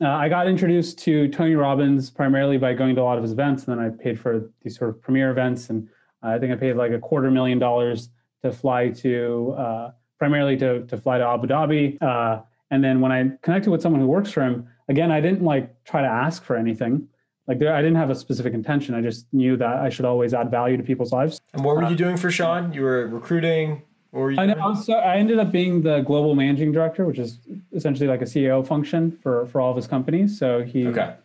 uh, 0.00 0.08
I 0.08 0.28
got 0.28 0.48
introduced 0.48 0.98
to 1.00 1.28
Tony 1.28 1.54
Robbins 1.54 2.10
primarily 2.10 2.58
by 2.58 2.74
going 2.74 2.96
to 2.96 3.00
a 3.00 3.04
lot 3.04 3.16
of 3.16 3.22
his 3.22 3.32
events, 3.32 3.64
and 3.64 3.78
then 3.78 3.84
I 3.84 3.90
paid 3.90 4.18
for 4.18 4.50
these 4.62 4.76
sort 4.76 4.90
of 4.90 5.00
premier 5.00 5.30
events, 5.30 5.70
and 5.70 5.88
I 6.24 6.38
think 6.38 6.52
I 6.52 6.56
paid 6.56 6.76
like 6.76 6.92
a 6.92 6.98
quarter 6.98 7.30
million 7.30 7.58
dollars 7.58 8.08
to 8.42 8.52
fly 8.52 8.88
to 8.90 9.54
uh, 9.58 9.90
primarily 10.18 10.56
to 10.58 10.84
to 10.86 10.96
fly 10.96 11.18
to 11.18 11.24
Abu 11.26 11.46
Dhabi. 11.46 12.02
Uh, 12.02 12.42
and 12.70 12.82
then 12.82 13.00
when 13.00 13.12
I 13.12 13.30
connected 13.42 13.70
with 13.70 13.82
someone 13.82 14.00
who 14.00 14.06
works 14.06 14.30
for 14.30 14.42
him, 14.42 14.66
again, 14.88 15.12
I 15.12 15.20
didn't 15.20 15.44
like 15.44 15.84
try 15.84 16.00
to 16.02 16.08
ask 16.08 16.42
for 16.42 16.56
anything. 16.56 17.08
Like 17.46 17.58
there, 17.58 17.74
I 17.74 17.82
didn't 17.82 17.96
have 17.96 18.10
a 18.10 18.14
specific 18.14 18.54
intention. 18.54 18.94
I 18.94 19.02
just 19.02 19.26
knew 19.32 19.56
that 19.58 19.76
I 19.76 19.90
should 19.90 20.06
always 20.06 20.32
add 20.32 20.50
value 20.50 20.78
to 20.78 20.82
people's 20.82 21.12
lives. 21.12 21.40
And 21.52 21.62
what 21.62 21.76
were 21.76 21.82
you 21.82 21.88
uh, 21.88 21.94
doing 21.94 22.16
for 22.16 22.30
Shaun? 22.30 22.72
You 22.72 22.82
were 22.82 23.06
recruiting, 23.06 23.82
or 24.12 24.32
I 24.32 24.46
know. 24.46 24.74
So 24.74 24.94
I 24.94 25.16
ended 25.16 25.38
up 25.38 25.52
being 25.52 25.82
the 25.82 26.00
global 26.00 26.34
managing 26.34 26.72
director, 26.72 27.04
which 27.04 27.18
is 27.18 27.40
essentially 27.72 28.08
like 28.08 28.22
a 28.22 28.24
CEO 28.24 28.66
function 28.66 29.18
for 29.22 29.46
for 29.46 29.60
all 29.60 29.70
of 29.70 29.76
his 29.76 29.86
companies. 29.86 30.38
So 30.38 30.62
he, 30.62 30.86
okay, 30.86 31.16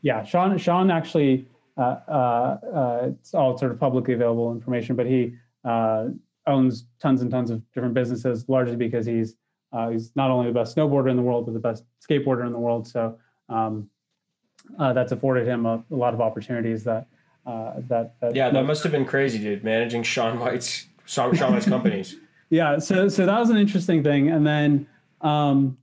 yeah, 0.00 0.24
Shaun. 0.24 0.56
Shaun 0.56 0.90
actually, 0.90 1.32
uh, 1.34 1.36
uh, 1.36 1.44
uh, 1.44 1.59
it's 1.80 3.34
all 3.34 3.56
sort 3.56 3.72
of 3.72 3.80
publicly 3.80 4.14
available 4.14 4.52
information, 4.52 4.96
but 4.96 5.06
he 5.06 5.34
uh, 5.64 6.08
owns 6.46 6.86
tons 7.00 7.22
and 7.22 7.30
tons 7.30 7.50
of 7.50 7.62
different 7.72 7.94
businesses, 7.94 8.48
largely 8.48 8.76
because 8.76 9.06
he's 9.06 9.36
uh, 9.72 9.88
he's 9.88 10.14
not 10.16 10.30
only 10.30 10.48
the 10.48 10.54
best 10.54 10.76
snowboarder 10.76 11.10
in 11.10 11.16
the 11.16 11.22
world, 11.22 11.46
but 11.46 11.52
the 11.52 11.60
best 11.60 11.84
skateboarder 12.08 12.44
in 12.44 12.52
the 12.52 12.58
world. 12.58 12.86
So 12.86 13.18
um, 13.48 13.88
uh, 14.78 14.92
that's 14.92 15.12
afforded 15.12 15.46
him 15.46 15.64
a, 15.64 15.82
a, 15.90 15.94
lot 15.94 16.12
of 16.12 16.20
opportunities 16.20 16.82
that. 16.84 17.06
that, 17.46 18.14
that 18.20 18.34
yeah, 18.34 18.50
that 18.50 18.64
must 18.64 18.82
have 18.82 18.92
been 18.92 19.04
crazy, 19.04 19.38
dude. 19.38 19.62
Managing 19.64 20.02
Shaun 20.02 20.38
White's 20.38 20.86
Shaun, 21.04 21.34
Shaun 21.34 21.60
companies. 21.62 22.16
yeah, 22.50 22.78
so 22.78 23.08
so 23.08 23.26
that 23.26 23.38
was 23.38 23.50
an 23.50 23.56
interesting 23.56 24.02
thing, 24.02 24.30
and 24.30 24.46
then 24.46 24.86
um, 25.20 25.76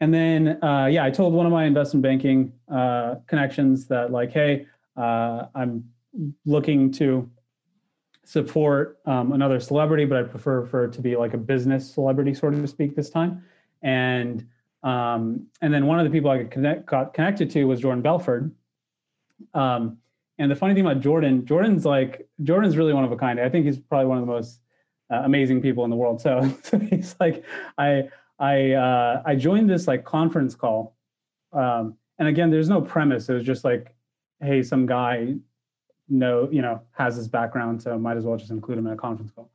and 0.00 0.12
then 0.12 0.62
uh, 0.62 0.86
yeah, 0.86 1.04
I 1.04 1.10
told 1.10 1.32
one 1.32 1.46
of 1.46 1.52
my 1.52 1.64
investment 1.64 2.02
banking 2.02 2.52
uh, 2.70 3.16
connections 3.26 3.86
that 3.86 4.10
like, 4.10 4.32
hey, 4.32 4.66
uh, 4.96 5.46
I'm 5.54 5.84
looking 6.44 6.90
to 6.92 7.30
support 8.24 8.98
um, 9.06 9.32
another 9.32 9.60
celebrity, 9.60 10.04
but 10.04 10.18
I 10.18 10.22
prefer 10.22 10.64
for 10.66 10.84
it 10.84 10.92
to 10.94 11.00
be 11.00 11.16
like 11.16 11.34
a 11.34 11.38
business 11.38 11.92
celebrity, 11.92 12.34
sort 12.34 12.54
of 12.54 12.60
to 12.60 12.66
speak, 12.66 12.96
this 12.96 13.10
time. 13.10 13.44
And 13.82 14.46
um, 14.82 15.46
and 15.62 15.72
then 15.72 15.86
one 15.86 15.98
of 15.98 16.04
the 16.04 16.10
people 16.10 16.30
I 16.30 16.44
connect, 16.44 16.86
got 16.86 17.14
connected 17.14 17.50
to 17.50 17.64
was 17.64 17.80
Jordan 17.80 18.02
Belfort. 18.02 18.50
Um, 19.54 19.98
and 20.38 20.50
the 20.50 20.56
funny 20.56 20.74
thing 20.74 20.84
about 20.84 21.00
Jordan, 21.00 21.46
Jordan's 21.46 21.84
like 21.84 22.28
Jordan's 22.42 22.76
really 22.76 22.92
one 22.92 23.04
of 23.04 23.12
a 23.12 23.16
kind. 23.16 23.40
I 23.40 23.48
think 23.48 23.66
he's 23.66 23.78
probably 23.78 24.06
one 24.06 24.18
of 24.18 24.26
the 24.26 24.32
most 24.32 24.60
uh, 25.10 25.22
amazing 25.24 25.62
people 25.62 25.84
in 25.84 25.90
the 25.90 25.96
world. 25.96 26.20
So, 26.20 26.54
so 26.62 26.78
he's 26.78 27.14
like, 27.20 27.44
I 27.78 28.08
I 28.38 28.72
uh, 28.72 29.22
I 29.24 29.36
joined 29.36 29.70
this 29.70 29.86
like 29.86 30.04
conference 30.04 30.54
call, 30.54 30.96
um, 31.52 31.96
and 32.18 32.28
again, 32.28 32.50
there's 32.50 32.68
no 32.68 32.80
premise. 32.80 33.28
It 33.28 33.34
was 33.34 33.44
just 33.44 33.64
like, 33.64 33.93
hey, 34.40 34.62
some 34.62 34.86
guy, 34.86 35.34
know 36.08 36.48
you 36.50 36.62
know 36.62 36.80
has 36.92 37.16
this 37.16 37.28
background, 37.28 37.82
so 37.82 37.98
might 37.98 38.16
as 38.16 38.24
well 38.24 38.36
just 38.36 38.50
include 38.50 38.78
him 38.78 38.86
in 38.86 38.92
a 38.92 38.96
conference 38.96 39.32
call. 39.32 39.50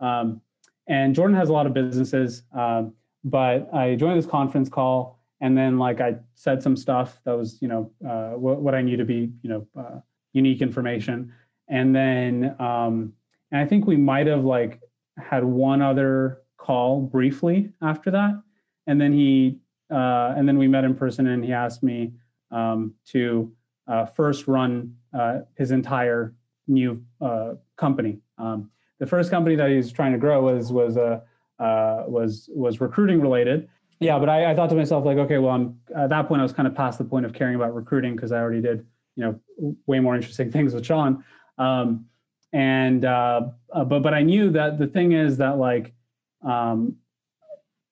Um, 0.00 0.40
and 0.86 1.14
Jordan 1.14 1.36
has 1.36 1.48
a 1.48 1.52
lot 1.52 1.66
of 1.66 1.74
businesses, 1.74 2.42
um, 2.52 2.92
but 3.24 3.72
I 3.74 3.96
joined 3.96 4.18
this 4.18 4.26
conference 4.26 4.68
call, 4.68 5.18
and 5.40 5.56
then 5.56 5.78
like 5.78 6.00
I 6.00 6.16
said 6.34 6.62
some 6.62 6.76
stuff 6.76 7.20
that 7.24 7.36
was 7.36 7.60
you 7.60 7.68
know 7.68 7.90
uh, 8.06 8.32
what, 8.32 8.60
what 8.60 8.74
I 8.74 8.82
knew 8.82 8.96
to 8.96 9.04
be 9.04 9.32
you 9.42 9.50
know 9.50 9.66
uh, 9.78 10.00
unique 10.32 10.62
information, 10.62 11.32
and 11.68 11.94
then 11.94 12.54
um, 12.58 13.12
and 13.50 13.60
I 13.60 13.66
think 13.66 13.86
we 13.86 13.96
might 13.96 14.26
have 14.26 14.44
like 14.44 14.80
had 15.18 15.44
one 15.44 15.82
other 15.82 16.42
call 16.58 17.00
briefly 17.00 17.72
after 17.82 18.10
that, 18.10 18.40
and 18.86 19.00
then 19.00 19.12
he 19.12 19.58
uh, 19.90 20.34
and 20.36 20.46
then 20.46 20.58
we 20.58 20.68
met 20.68 20.84
in 20.84 20.94
person, 20.94 21.26
and 21.28 21.44
he 21.44 21.52
asked 21.52 21.82
me 21.82 22.12
um, 22.50 22.94
to 23.06 23.52
uh, 23.86 24.06
first 24.06 24.46
run 24.48 24.94
uh, 25.16 25.40
his 25.56 25.70
entire 25.70 26.34
new 26.66 27.02
uh, 27.20 27.54
company. 27.76 28.18
Um, 28.38 28.70
the 28.98 29.06
first 29.06 29.30
company 29.30 29.56
that 29.56 29.70
he 29.70 29.76
was 29.76 29.92
trying 29.92 30.12
to 30.12 30.18
grow 30.18 30.42
was 30.42 30.72
was 30.72 30.96
a 30.96 31.22
uh, 31.58 32.04
was 32.06 32.50
was 32.54 32.80
recruiting 32.80 33.20
related. 33.20 33.68
Yeah, 33.98 34.18
but 34.18 34.28
I, 34.28 34.50
I, 34.50 34.54
thought 34.54 34.68
to 34.68 34.76
myself 34.76 35.06
like, 35.06 35.16
okay, 35.16 35.38
well, 35.38 35.52
I'm 35.52 35.80
at 35.96 36.10
that 36.10 36.28
point 36.28 36.40
I 36.40 36.42
was 36.42 36.52
kind 36.52 36.68
of 36.68 36.74
past 36.74 36.98
the 36.98 37.04
point 37.04 37.24
of 37.24 37.32
caring 37.32 37.54
about 37.54 37.74
recruiting 37.74 38.14
because 38.14 38.30
I 38.30 38.38
already 38.38 38.60
did 38.60 38.84
you 39.16 39.24
know 39.24 39.74
way 39.86 40.00
more 40.00 40.14
interesting 40.14 40.50
things 40.52 40.74
with 40.74 40.84
Shaun. 40.84 41.24
Um, 41.58 42.06
and 42.52 43.04
uh, 43.04 43.42
uh, 43.72 43.84
but 43.84 44.02
but 44.02 44.14
I 44.14 44.22
knew 44.22 44.50
that 44.50 44.78
the 44.78 44.86
thing 44.86 45.12
is 45.12 45.36
that 45.38 45.58
like 45.58 45.94
um, 46.42 46.96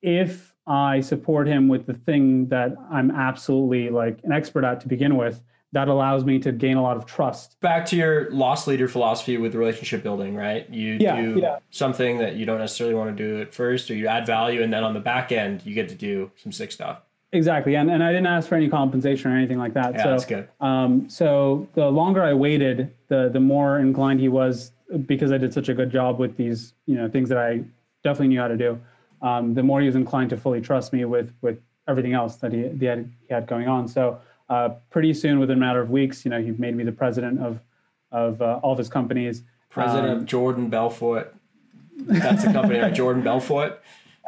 if 0.02 0.54
I 0.66 1.00
support 1.00 1.46
him 1.46 1.68
with 1.68 1.86
the 1.86 1.94
thing 1.94 2.48
that 2.48 2.74
I'm 2.90 3.10
absolutely 3.10 3.90
like 3.90 4.20
an 4.24 4.32
expert 4.32 4.64
at 4.64 4.80
to 4.80 4.88
begin 4.88 5.16
with, 5.16 5.42
that 5.74 5.88
allows 5.88 6.24
me 6.24 6.38
to 6.38 6.52
gain 6.52 6.76
a 6.76 6.82
lot 6.82 6.96
of 6.96 7.04
trust. 7.04 7.60
Back 7.60 7.84
to 7.86 7.96
your 7.96 8.30
loss 8.30 8.68
leader 8.68 8.86
philosophy 8.86 9.36
with 9.36 9.56
relationship 9.56 10.04
building, 10.04 10.36
right? 10.36 10.70
You 10.70 10.98
yeah, 11.00 11.20
do 11.20 11.40
yeah. 11.40 11.58
something 11.70 12.18
that 12.18 12.36
you 12.36 12.46
don't 12.46 12.60
necessarily 12.60 12.94
want 12.94 13.14
to 13.14 13.22
do 13.22 13.40
at 13.40 13.52
first, 13.52 13.90
or 13.90 13.94
you 13.94 14.06
add 14.06 14.24
value, 14.24 14.62
and 14.62 14.72
then 14.72 14.84
on 14.84 14.94
the 14.94 15.00
back 15.00 15.32
end, 15.32 15.62
you 15.66 15.74
get 15.74 15.88
to 15.88 15.96
do 15.96 16.30
some 16.36 16.52
sick 16.52 16.70
stuff. 16.70 17.02
Exactly, 17.32 17.74
and 17.74 17.90
and 17.90 18.04
I 18.04 18.12
didn't 18.12 18.28
ask 18.28 18.48
for 18.48 18.54
any 18.54 18.68
compensation 18.68 19.32
or 19.32 19.36
anything 19.36 19.58
like 19.58 19.74
that. 19.74 19.94
Yeah, 19.94 20.04
so 20.04 20.10
that's 20.10 20.24
good. 20.24 20.48
Um, 20.60 21.10
so 21.10 21.68
the 21.74 21.90
longer 21.90 22.22
I 22.22 22.34
waited, 22.34 22.94
the 23.08 23.28
the 23.28 23.40
more 23.40 23.80
inclined 23.80 24.20
he 24.20 24.28
was 24.28 24.70
because 25.06 25.32
I 25.32 25.38
did 25.38 25.52
such 25.52 25.68
a 25.68 25.74
good 25.74 25.90
job 25.90 26.20
with 26.20 26.36
these, 26.36 26.74
you 26.86 26.94
know, 26.94 27.08
things 27.08 27.28
that 27.30 27.38
I 27.38 27.64
definitely 28.04 28.28
knew 28.28 28.38
how 28.38 28.48
to 28.48 28.56
do. 28.56 28.80
Um, 29.22 29.54
the 29.54 29.62
more 29.64 29.80
he 29.80 29.86
was 29.86 29.96
inclined 29.96 30.30
to 30.30 30.36
fully 30.36 30.60
trust 30.60 30.92
me 30.92 31.04
with 31.04 31.32
with 31.42 31.58
everything 31.88 32.12
else 32.12 32.36
that 32.36 32.52
he, 32.52 32.68
he 32.68 32.84
had 32.84 33.10
he 33.26 33.34
had 33.34 33.48
going 33.48 33.66
on. 33.66 33.88
So 33.88 34.20
uh, 34.48 34.70
pretty 34.90 35.14
soon, 35.14 35.38
within 35.38 35.56
a 35.56 35.60
matter 35.60 35.80
of 35.80 35.90
weeks, 35.90 36.24
you 36.24 36.30
know, 36.30 36.40
he 36.40 36.50
made 36.52 36.76
me 36.76 36.84
the 36.84 36.92
president 36.92 37.40
of 37.40 37.60
of 38.12 38.40
uh, 38.40 38.60
all 38.62 38.72
of 38.72 38.78
his 38.78 38.88
companies. 38.88 39.42
President 39.70 40.08
Um, 40.10 40.18
of 40.18 40.26
Jordan 40.26 40.68
Belfort. 40.70 41.34
That's 41.96 42.44
the 42.44 42.52
company, 42.52 42.78
right? 42.78 42.94
Jordan 43.02 43.22
Belfort. 43.22 43.80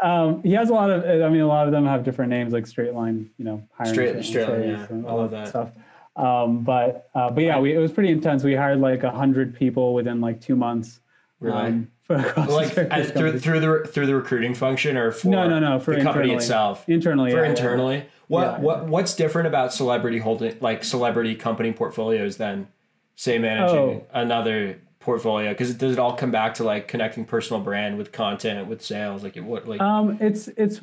Um, 0.03 0.43
he 0.43 0.53
has 0.53 0.71
a 0.71 0.75
lot 0.75 0.91
of. 0.91 1.05
I 1.05 1.29
mean, 1.29 1.41
a 1.41 1.47
lot 1.47 1.67
of 1.67 1.73
them 1.73 1.87
have 1.87 2.03
different 2.05 2.31
names, 2.31 2.53
like 2.53 2.67
Straight 2.67 2.95
Line. 2.95 3.31
You 3.39 3.45
know, 3.45 3.63
hiring 3.77 3.93
Straight- 3.95 4.25
Straight 4.25 4.49
Line, 4.49 4.63
yeah. 4.63 4.87
and 4.91 5.07
all 5.07 5.19
love 5.19 5.31
that 5.31 5.45
that. 5.45 5.49
stuff. 5.49 5.71
Um, 6.17 6.63
but 6.65 7.09
uh, 7.15 7.31
but 7.31 7.45
yeah, 7.45 7.59
we, 7.59 7.75
it 7.75 7.79
was 7.79 7.93
pretty 7.93 8.11
intense. 8.11 8.43
We 8.43 8.55
hired 8.55 8.81
like 8.81 9.03
a 9.05 9.11
hundred 9.11 9.55
people 9.55 9.95
within 9.95 10.21
like 10.21 10.41
two 10.41 10.57
months. 10.57 11.01
Really? 11.41 11.57
um, 11.59 11.91
for 12.03 12.17
across 12.17 12.51
like 12.51 12.75
the 12.75 12.93
as, 12.93 13.11
through 13.11 13.39
through 13.41 13.61
the 13.61 13.89
through 13.89 14.07
the 14.07 14.15
recruiting 14.15 14.55
function 14.55 14.97
or 14.97 15.11
for 15.11 15.29
no, 15.29 15.49
no, 15.49 15.59
no, 15.59 15.81
for 15.81 15.95
the 15.95 16.03
company 16.03 16.33
itself 16.33 16.89
Internally, 16.89 17.31
for 17.33 17.39
yeah, 17.39 17.43
yeah. 17.45 17.49
internally. 17.51 18.05
What 18.29 18.43
Yeah. 18.45 18.59
what 18.61 18.87
what's 18.87 19.15
different 19.15 19.49
about 19.49 19.73
celebrity 19.73 20.19
holding 20.19 20.57
like 20.61 20.85
celebrity 20.85 21.35
company 21.35 21.73
portfolios 21.73 22.37
than 22.37 22.69
say 23.17 23.39
managing 23.39 23.77
Oh. 23.79 24.07
another 24.13 24.79
portfolio? 25.01 25.51
Because 25.51 25.75
does 25.75 25.93
it 25.93 25.99
all 25.99 26.15
come 26.17 26.31
back 26.31 26.55
to 26.55 26.65
like 26.65 26.87
connecting 26.89 27.25
personal 27.25 27.61
brand 27.63 27.99
with 27.99 28.13
content 28.13 28.69
with 28.69 28.83
sales? 28.83 29.23
Like 29.23 29.37
it, 29.37 29.43
what 29.45 29.67
like 29.69 29.81
Um, 29.81 30.17
it's 30.21 30.49
it's 30.57 30.81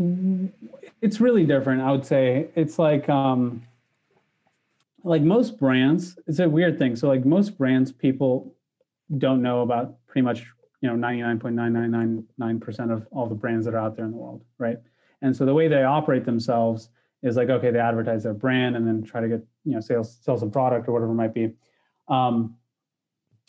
it's 1.01 1.19
really 1.22 1.45
different. 1.45 1.81
I 1.81 1.91
would 1.91 2.05
say 2.05 2.48
it's 2.55 2.77
like 2.77 3.07
um, 3.10 3.63
like 5.03 5.22
most 5.22 5.57
brands. 5.57 6.17
It's 6.27 6.39
a 6.39 6.48
weird 6.50 6.77
thing. 6.77 6.95
So 6.95 7.07
like 7.07 7.25
most 7.25 7.57
brands, 7.57 7.91
people 7.91 8.53
don't 9.17 9.41
know 9.41 9.62
about 9.62 9.95
pretty 10.13 10.24
much 10.24 10.46
you 10.82 10.88
know 10.88 10.96
ninety 10.96 11.24
nine 11.24 11.39
point 11.39 11.55
nine 11.55 11.74
nine 11.74 11.89
nine 11.89 12.24
nine 12.38 12.60
percent 12.60 12.91
of 12.91 13.08
all 13.12 13.27
the 13.27 13.36
brands 13.36 13.65
that 13.65 13.74
are 13.74 13.79
out 13.79 13.96
there 13.96 14.05
in 14.05 14.12
the 14.12 14.17
world, 14.17 14.43
right? 14.60 14.77
And 15.24 15.36
so 15.36 15.43
the 15.43 15.53
way 15.53 15.67
they 15.67 15.84
operate 15.84 16.24
themselves 16.24 16.89
is 17.24 17.36
like 17.36 17.50
okay, 17.50 17.72
they 17.72 17.79
advertise 17.79 18.22
their 18.24 18.36
brand 18.36 18.75
and 18.75 18.88
then 18.88 19.01
try 19.01 19.22
to 19.22 19.27
get 19.27 19.43
you 19.65 19.74
know 19.74 19.79
sales 19.79 20.20
sell 20.22 20.38
some 20.38 20.51
product 20.51 20.88
or 20.88 20.91
whatever 20.91 21.12
it 21.12 21.15
might 21.15 21.34
be. 21.34 21.53
Um, 22.08 22.55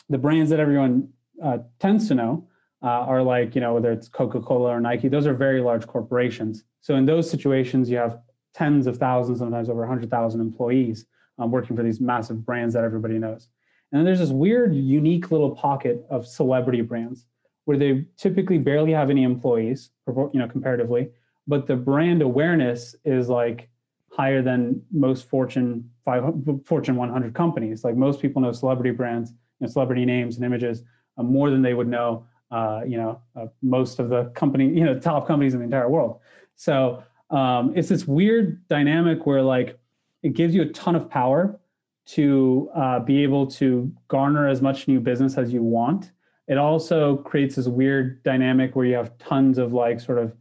the 0.09 0.17
brands 0.17 0.49
that 0.49 0.59
everyone 0.59 1.09
uh, 1.43 1.59
tends 1.79 2.07
to 2.07 2.15
know 2.15 2.47
uh, 2.81 2.87
are 2.87 3.21
like 3.21 3.53
you 3.53 3.61
know 3.61 3.75
whether 3.75 3.91
it's 3.91 4.07
coca-cola 4.07 4.69
or 4.69 4.79
nike 4.79 5.07
those 5.07 5.25
are 5.25 5.33
very 5.33 5.59
large 5.59 5.87
corporations 5.87 6.63
so 6.81 6.95
in 6.95 7.05
those 7.05 7.29
situations 7.29 7.89
you 7.89 7.97
have 7.97 8.19
tens 8.53 8.85
of 8.87 8.97
thousands 8.97 9.39
sometimes 9.39 9.69
over 9.69 9.81
100000 9.81 10.39
employees 10.39 11.05
um, 11.39 11.51
working 11.51 11.75
for 11.75 11.83
these 11.83 11.99
massive 11.99 12.45
brands 12.45 12.73
that 12.73 12.83
everybody 12.83 13.17
knows 13.17 13.49
and 13.97 14.07
there's 14.07 14.19
this 14.19 14.29
weird 14.29 14.75
unique 14.75 15.31
little 15.31 15.51
pocket 15.51 16.05
of 16.09 16.27
celebrity 16.27 16.81
brands 16.81 17.25
where 17.65 17.77
they 17.77 18.05
typically 18.17 18.57
barely 18.57 18.91
have 18.91 19.09
any 19.09 19.23
employees 19.23 19.91
you 20.07 20.29
know 20.33 20.47
comparatively 20.47 21.09
but 21.47 21.67
the 21.67 21.75
brand 21.75 22.21
awareness 22.21 22.95
is 23.05 23.29
like 23.29 23.69
higher 24.11 24.41
than 24.41 24.81
most 24.91 25.27
fortune 25.27 25.89
500 26.05 26.65
fortune 26.65 26.95
100 26.95 27.33
companies 27.33 27.83
like 27.83 27.95
most 27.95 28.21
people 28.21 28.41
know 28.41 28.51
celebrity 28.51 28.91
brands 28.91 29.31
you 29.31 29.67
know, 29.67 29.71
celebrity 29.71 30.05
names 30.05 30.35
and 30.37 30.45
images 30.45 30.83
uh, 31.17 31.23
more 31.23 31.49
than 31.49 31.61
they 31.61 31.73
would 31.73 31.87
know 31.87 32.25
uh, 32.51 32.81
you 32.87 32.97
know, 32.97 33.19
uh, 33.35 33.47
most 33.61 33.99
of 33.99 34.09
the 34.09 34.25
company, 34.35 34.65
you 34.67 34.83
know, 34.83 34.97
top 34.97 35.27
companies 35.27 35.53
in 35.53 35.59
the 35.59 35.65
entire 35.65 35.89
world. 35.89 36.19
So 36.55 37.03
um, 37.29 37.73
it's 37.75 37.89
this 37.89 38.05
weird 38.05 38.65
dynamic 38.67 39.25
where 39.25 39.41
like 39.41 39.79
it 40.23 40.33
gives 40.33 40.55
you 40.55 40.61
a 40.61 40.67
ton 40.67 40.95
of 40.95 41.09
power 41.09 41.59
to 42.05 42.69
uh, 42.75 42.99
be 42.99 43.23
able 43.23 43.47
to 43.47 43.91
garner 44.07 44.47
as 44.47 44.61
much 44.61 44.87
new 44.87 44.99
business 44.99 45.37
as 45.37 45.51
you 45.51 45.63
want. 45.63 46.11
It 46.47 46.57
also 46.57 47.17
creates 47.17 47.55
this 47.55 47.67
weird 47.67 48.21
dynamic 48.23 48.75
where 48.75 48.85
you 48.85 48.95
have 48.95 49.17
tons 49.17 49.57
of 49.57 49.73
like 49.73 49.99
sort 49.99 50.19
of 50.19 50.33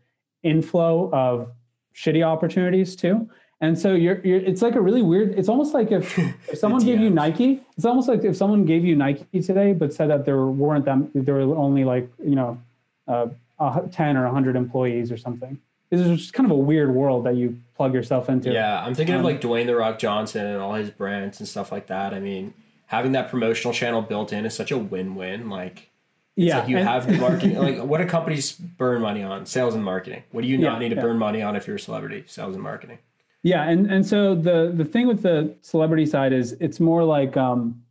inflow 0.42 1.10
of 1.12 1.50
shitty 1.94 2.24
opportunities 2.24 2.94
too. 2.94 3.28
And 3.60 3.78
so 3.78 3.94
you're, 3.94 4.20
you're 4.26 4.40
it's 4.40 4.60
like 4.60 4.74
a 4.74 4.80
really 4.80 5.00
weird, 5.00 5.38
it's 5.38 5.48
almost 5.48 5.72
like 5.72 5.90
if, 5.90 6.18
if 6.48 6.58
someone 6.58 6.84
gave 6.84 7.00
you 7.00 7.08
Nike, 7.08 7.62
it's 7.76 7.86
almost 7.86 8.08
like 8.08 8.24
if 8.24 8.36
someone 8.36 8.66
gave 8.66 8.84
you 8.84 8.94
Nike 8.94 9.40
today, 9.40 9.72
but 9.72 9.94
said 9.94 10.10
that 10.10 10.26
there 10.26 10.44
weren't 10.46 10.84
them, 10.84 11.10
there 11.14 11.34
were 11.34 11.56
only 11.56 11.84
like, 11.84 12.10
you 12.22 12.34
know, 12.34 12.60
uh, 13.08 13.26
a 13.58 13.88
10 13.90 14.16
or 14.16 14.24
100 14.24 14.56
employees 14.56 15.10
or 15.10 15.16
something. 15.16 15.58
This 15.96 16.06
is 16.06 16.18
just 16.18 16.32
kind 16.34 16.44
of 16.46 16.50
a 16.50 16.60
weird 16.60 16.94
world 16.94 17.24
that 17.26 17.36
you 17.36 17.58
plug 17.76 17.94
yourself 17.94 18.28
into. 18.28 18.52
yeah, 18.52 18.84
I'm 18.84 18.94
thinking 18.94 19.14
Um, 19.14 19.20
of 19.20 19.24
like 19.24 19.40
Dwayne 19.40 19.66
the 19.66 19.74
Rock 19.76 19.98
Johnson 19.98 20.46
and 20.46 20.58
all 20.60 20.74
his 20.74 20.90
brands 20.90 21.40
and 21.40 21.48
stuff 21.48 21.72
like 21.72 21.86
that. 21.88 22.14
I 22.14 22.20
mean, 22.20 22.54
having 22.86 23.12
that 23.12 23.28
promotional 23.30 23.72
channel 23.72 24.02
built 24.02 24.32
in 24.32 24.44
is 24.46 24.54
such 24.54 24.70
a 24.70 24.78
win-win. 24.78 25.48
Like 25.50 25.90
It's 26.36 26.46
yeah. 26.48 26.58
like 26.60 26.68
you 26.68 26.76
and- 26.78 26.88
have 26.88 27.06
the 27.06 27.16
marketing. 27.28 27.58
like, 27.58 27.78
what 27.82 27.98
do 27.98 28.06
companies 28.06 28.52
burn 28.52 29.00
money 29.02 29.22
on? 29.22 29.46
Sales 29.46 29.74
and 29.74 29.84
marketing. 29.84 30.22
What 30.32 30.42
do 30.42 30.48
you 30.48 30.58
not 30.58 30.74
Yeah, 30.74 30.78
need 30.80 30.88
to 30.90 30.96
yeah. 30.96 31.02
burn 31.02 31.18
money 31.18 31.42
on 31.42 31.56
if 31.56 31.66
you're 31.66 31.76
a 31.76 31.80
celebrity? 31.80 32.24
Sales 32.26 32.54
and 32.54 32.62
marketing. 32.62 32.98
Yeah, 33.42 33.64
and 33.68 33.90
and 33.90 34.06
so 34.06 34.34
the 34.34 34.72
the 34.74 34.84
thing 34.86 35.06
with 35.06 35.20
the 35.22 35.54
celebrity 35.60 36.06
side 36.06 36.32
is 36.32 36.52
it's 36.60 36.80
more 36.80 37.04
like 37.04 37.36
um, 37.36 37.82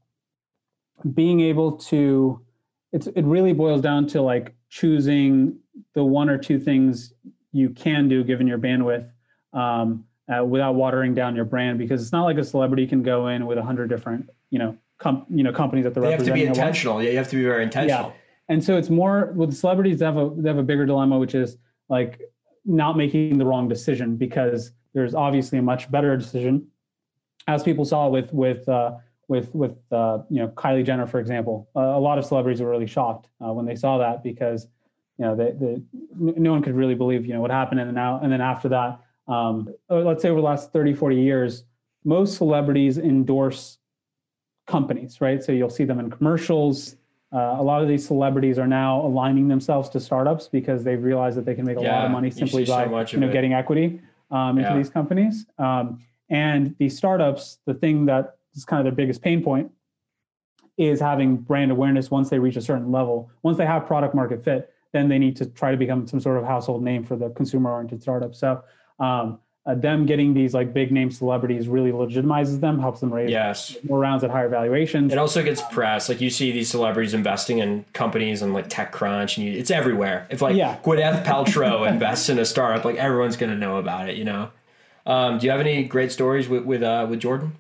being 1.14 1.42
able 1.42 1.74
to. 1.74 2.40
It's 2.92 3.08
it 3.08 3.24
really 3.24 3.54
boils 3.54 3.82
down 3.82 4.08
to 4.08 4.22
like 4.22 4.54
choosing 4.70 5.58
the 5.94 6.04
one 6.04 6.30
or 6.30 6.38
two 6.38 6.60
things 6.60 7.14
you 7.54 7.70
can 7.70 8.10
do 8.10 8.24
given 8.24 8.48
your 8.48 8.58
bandwidth 8.58 9.10
um, 9.54 10.06
uh, 10.28 10.44
without 10.44 10.76
watering 10.76 11.14
down 11.14 11.36
your 11.36 11.46
brand 11.46 11.78
because 11.78 12.02
it's 12.02 12.12
not 12.12 12.24
like 12.24 12.38
a 12.38 12.44
celebrity 12.44 12.86
can 12.86 13.04
go 13.04 13.28
in 13.28 13.46
with 13.46 13.58
a 13.58 13.64
hundred 13.64 13.88
different 13.88 14.30
you 14.50 14.60
know 14.60 14.78
com- 14.98 15.26
you 15.30 15.44
know 15.44 15.54
companies 15.54 15.86
that 15.86 15.94
they're 15.94 16.04
They 16.04 16.12
have 16.12 16.20
to 16.20 16.26
be 16.26 16.32
representing 16.32 16.48
at 16.48 16.50
once. 16.50 16.78
intentional. 16.78 17.04
Yeah, 17.04 17.12
you 17.12 17.18
have 17.18 17.30
to 17.30 17.36
be 17.38 17.44
very 17.44 17.64
intentional. 17.64 18.10
Yeah. 18.10 18.14
And 18.50 18.64
so 18.64 18.78
it's 18.78 18.90
more 18.90 19.32
with 19.36 19.54
celebrities 19.54 20.00
they 20.00 20.06
have 20.06 20.18
a 20.18 20.32
they 20.36 20.50
have 20.50 20.58
a 20.58 20.64
bigger 20.64 20.86
dilemma, 20.86 21.18
which 21.18 21.36
is 21.36 21.58
like 21.88 22.20
not 22.66 22.98
making 22.98 23.38
the 23.38 23.46
wrong 23.46 23.68
decision 23.68 24.16
because 24.18 24.72
there's 24.94 25.16
obviously 25.16 25.60
a 25.60 25.62
much 25.62 25.90
better 25.92 26.16
decision, 26.18 26.68
as 27.48 27.64
people 27.64 27.86
saw 27.86 28.10
with 28.10 28.34
with 28.34 28.68
uh, 28.68 28.96
with 29.28 29.54
with 29.54 29.76
uh, 29.92 30.20
you 30.30 30.40
know 30.42 30.48
Kylie 30.50 30.86
Jenner, 30.86 31.08
for 31.08 31.20
example. 31.20 31.70
Uh, 31.76 31.80
a 31.80 32.00
lot 32.00 32.18
of 32.18 32.26
celebrities 32.26 32.62
were 32.62 32.70
really 32.70 32.88
shocked 32.88 33.28
uh, 33.44 33.52
when 33.54 33.66
they 33.66 33.76
saw 33.76 33.98
that 33.98 34.24
because 34.24 34.68
you 35.18 35.26
know 35.26 35.36
they, 35.36 35.82
no 36.16 36.52
one 36.52 36.62
could 36.62 36.76
really 36.76 36.96
believe 36.96 37.26
you 37.26 37.34
know 37.34 37.42
what 37.42 37.52
happened 37.52 37.80
and 37.80 37.88
then 37.90 37.96
now 37.96 38.20
and 38.22 38.32
then 38.32 38.42
after 38.42 38.70
that, 38.70 39.00
um, 39.28 39.70
uh, 39.90 39.96
let's 40.00 40.22
say 40.22 40.30
over 40.30 40.42
the 40.42 40.46
last 40.46 40.74
30, 40.74 40.94
40 40.94 41.16
years, 41.16 41.64
most 42.04 42.38
celebrities 42.38 42.98
endorse 42.98 43.78
companies, 44.68 45.22
right? 45.22 45.44
So 45.44 45.52
you'll 45.52 45.70
see 45.70 45.84
them 45.84 46.00
in 46.00 46.10
commercials. 46.10 46.98
Uh, 47.32 47.56
a 47.60 47.64
lot 47.64 47.82
of 47.82 47.88
these 47.88 48.06
celebrities 48.06 48.60
are 48.60 48.68
now 48.68 49.02
aligning 49.06 49.48
themselves 49.48 49.90
to 49.90 50.00
startups 50.00 50.48
because 50.48 50.84
they've 50.84 51.02
realized 51.02 51.38
that 51.38 51.46
they 51.46 51.56
can 51.56 51.66
make 51.66 51.78
a 51.78 51.82
lot 51.82 52.06
of 52.06 52.12
money 52.12 52.30
simply 52.30 52.64
see 52.64 52.72
so 52.72 52.90
by 52.90 53.06
you 53.12 53.20
know 53.20 53.32
getting 53.32 53.54
equity 53.54 54.00
um, 54.32 54.58
into 54.58 54.70
Yeah. 54.70 54.78
these 54.78 54.90
companies. 54.90 55.46
Um, 55.58 56.00
and 56.30 56.76
these 56.80 56.98
startups, 56.98 57.60
the 57.66 57.74
thing 57.74 58.06
that 58.06 58.38
is 58.56 58.66
kind 58.66 58.80
of 58.80 58.84
their 58.86 58.96
biggest 58.96 59.22
pain 59.22 59.44
point 59.44 59.72
is 60.78 61.00
having 61.00 61.38
brand 61.38 61.72
awareness 61.72 62.10
once 62.10 62.30
they 62.30 62.40
reach 62.40 62.56
a 62.56 62.62
certain 62.62 62.92
level. 62.92 63.30
Once 63.44 63.58
they 63.58 63.66
have 63.66 63.86
product 63.86 64.16
market 64.16 64.44
fit, 64.44 64.73
then 64.94 65.10
they 65.10 65.20
need 65.20 65.36
to 65.36 65.46
try 65.48 65.72
to 65.72 65.78
become 65.78 66.08
some 66.08 66.22
sort 66.22 66.38
of 66.38 66.46
household 66.46 66.82
name 66.84 67.04
for 67.04 67.16
the 67.18 67.30
consumer 67.32 67.70
oriented 67.72 68.02
startup. 68.02 68.34
So 68.34 68.64
um, 69.00 69.40
uh, 69.66 69.74
them 69.76 70.06
getting 70.06 70.34
these 70.34 70.54
like 70.54 70.74
big 70.74 70.92
name 70.92 71.10
celebrities 71.10 71.68
really 71.68 71.92
legitimizes 71.92 72.60
them, 72.60 72.80
helps 72.80 73.00
them 73.00 73.12
raise 73.14 73.30
Yes. 73.32 73.76
more 73.88 73.98
rounds 74.00 74.24
at 74.24 74.30
higher 74.30 74.50
valuations. 74.50 75.12
It 75.12 75.18
also 75.18 75.42
gets 75.44 75.62
press. 75.72 76.10
Like 76.10 76.22
you 76.22 76.30
see 76.30 76.52
these 76.52 76.70
celebrities 76.70 77.14
investing 77.14 77.60
in 77.60 77.84
companies 77.94 78.42
and 78.42 78.54
like 78.54 78.70
TechCrunch, 78.70 79.38
and 79.38 79.46
you, 79.48 79.54
it's 79.58 79.72
everywhere. 79.72 80.28
If 80.30 80.42
like 80.42 80.56
Yeah. 80.56 80.78
Gwyneth 80.84 81.24
Paltrow 81.26 81.88
invests 81.92 82.30
in 82.30 82.38
a 82.40 82.46
startup, 82.46 82.86
like 82.86 82.98
everyone's 82.98 83.36
gonna 83.38 83.58
know 83.58 83.78
about 83.78 84.10
it. 84.10 84.16
You 84.16 84.26
know. 84.26 84.50
Um, 85.06 85.38
do 85.38 85.46
you 85.46 85.52
have 85.52 85.60
any 85.60 85.84
great 85.86 86.12
stories 86.12 86.48
with 86.48 86.64
with 86.66 86.84
uh, 86.84 87.08
with 87.10 87.20
Jordan? 87.20 87.54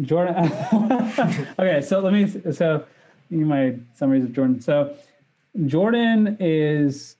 Jordan. 0.00 0.34
okay, 1.58 1.80
so 1.82 2.00
let 2.00 2.12
me 2.12 2.28
so 2.52 2.84
you 3.30 3.44
my 3.46 3.74
summaries 3.94 4.24
of 4.24 4.32
Jordan. 4.32 4.60
So 4.60 4.94
Jordan 5.66 6.36
is 6.40 7.16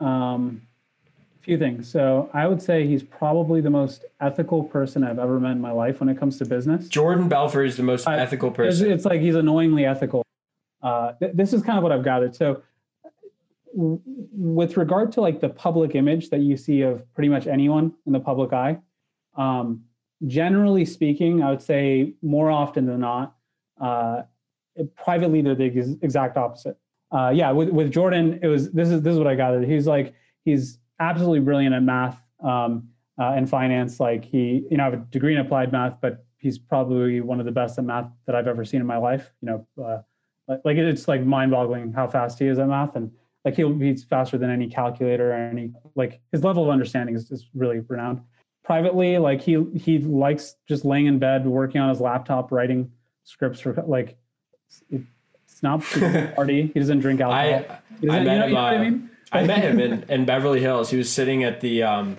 um, 0.00 0.62
a 1.38 1.42
few 1.42 1.58
things. 1.58 1.90
So 1.90 2.30
I 2.34 2.46
would 2.46 2.60
say 2.60 2.86
he's 2.86 3.02
probably 3.02 3.60
the 3.60 3.70
most 3.70 4.04
ethical 4.20 4.62
person 4.62 5.02
I've 5.02 5.18
ever 5.18 5.40
met 5.40 5.52
in 5.52 5.60
my 5.60 5.72
life 5.72 6.00
when 6.00 6.08
it 6.08 6.18
comes 6.18 6.38
to 6.38 6.44
business. 6.46 6.88
Jordan 6.88 7.28
Belfort 7.28 7.66
is 7.66 7.76
the 7.76 7.82
most 7.82 8.06
ethical 8.06 8.48
It's, 8.50 8.56
person. 8.56 8.90
it's 8.90 9.04
like 9.04 9.20
he's 9.20 9.34
annoyingly 9.34 9.84
ethical. 9.86 10.22
Uh, 10.82 11.12
th- 11.14 11.32
this 11.34 11.52
is 11.52 11.62
kind 11.62 11.78
of 11.78 11.82
what 11.82 11.92
I've 11.92 12.04
gathered. 12.04 12.36
So, 12.36 12.62
w- 13.74 14.00
with 14.32 14.76
regard 14.76 15.10
to 15.12 15.20
like 15.20 15.40
the 15.40 15.48
public 15.48 15.94
image 15.94 16.30
that 16.30 16.40
you 16.40 16.56
see 16.56 16.82
of 16.82 17.02
pretty 17.14 17.28
much 17.28 17.46
anyone 17.46 17.94
in 18.06 18.12
the 18.12 18.20
public 18.20 18.52
eye, 18.52 18.78
um, 19.36 19.82
generally 20.26 20.84
speaking, 20.84 21.42
I 21.42 21.50
would 21.50 21.62
say 21.62 22.12
more 22.22 22.50
often 22.50 22.86
than 22.86 23.00
not, 23.00 23.34
uh, 23.80 24.22
privately 24.96 25.40
they're 25.42 25.54
the 25.56 25.64
ex- 25.76 25.96
exact 26.02 26.36
opposite. 26.36 26.76
Uh, 27.10 27.30
yeah, 27.34 27.50
with 27.50 27.70
with 27.70 27.90
Jordan, 27.90 28.38
it 28.42 28.48
was 28.48 28.70
this 28.72 28.90
is 28.90 29.02
this 29.02 29.12
is 29.12 29.18
what 29.18 29.26
I 29.26 29.34
gathered. 29.34 29.66
He's 29.66 29.86
like 29.86 30.14
he's 30.44 30.78
absolutely 31.00 31.40
brilliant 31.40 31.74
at 31.74 31.82
math. 31.82 32.20
Um, 32.42 32.88
uh, 33.18 33.34
in 33.34 33.46
finance. 33.46 34.00
Like 34.00 34.24
he, 34.24 34.66
you 34.70 34.76
know, 34.76 34.84
I 34.84 34.90
have 34.90 34.94
a 34.94 35.04
degree 35.10 35.34
in 35.34 35.40
applied 35.40 35.72
math, 35.72 36.00
but 36.00 36.24
he's 36.36 36.58
probably 36.58 37.20
one 37.20 37.40
of 37.40 37.46
the 37.46 37.52
best 37.52 37.78
at 37.78 37.84
math 37.84 38.10
that 38.26 38.34
I've 38.34 38.46
ever 38.46 38.64
seen 38.64 38.80
in 38.80 38.86
my 38.86 38.96
life. 38.96 39.30
You 39.42 39.46
know, 39.46 39.84
uh, 39.84 39.98
like, 40.46 40.60
like 40.64 40.76
it's 40.76 41.08
like 41.08 41.22
mind-boggling 41.22 41.92
how 41.92 42.06
fast 42.06 42.38
he 42.38 42.46
is 42.46 42.58
at 42.58 42.68
math, 42.68 42.96
and 42.96 43.10
like 43.44 43.56
he'll 43.56 43.72
be 43.72 43.96
faster 43.96 44.38
than 44.38 44.50
any 44.50 44.68
calculator 44.68 45.32
or 45.32 45.34
any 45.34 45.72
like 45.94 46.20
his 46.32 46.44
level 46.44 46.64
of 46.64 46.70
understanding 46.70 47.14
is, 47.14 47.30
is 47.30 47.48
really 47.54 47.80
renowned. 47.80 48.20
Privately, 48.64 49.18
like 49.18 49.40
he 49.40 49.64
he 49.76 49.98
likes 49.98 50.56
just 50.68 50.84
laying 50.84 51.06
in 51.06 51.18
bed, 51.18 51.46
working 51.46 51.80
on 51.80 51.88
his 51.88 52.00
laptop, 52.00 52.52
writing 52.52 52.90
scripts 53.24 53.60
for 53.60 53.72
like. 53.86 54.16
It, 54.90 55.02
it's 55.62 55.62
not 56.00 56.34
party. 56.34 56.70
He 56.72 56.80
doesn't 56.80 57.00
drink 57.00 57.20
alcohol. 57.20 57.40
I, 57.40 57.46
I 57.46 57.50
met 57.58 58.00
you 58.00 58.08
know, 58.08 58.14
him. 58.14 58.48
you 58.48 58.54
know 58.54 58.62
what 58.62 58.72
I 58.72 58.76
uh, 58.76 58.82
mean? 58.84 59.10
I 59.32 59.44
met 59.44 59.58
him 59.58 59.80
in, 59.80 60.02
in 60.08 60.24
Beverly 60.24 60.60
Hills. 60.60 60.90
He 60.90 60.96
was 60.96 61.10
sitting 61.12 61.44
at 61.44 61.60
the 61.60 61.82
um, 61.82 62.16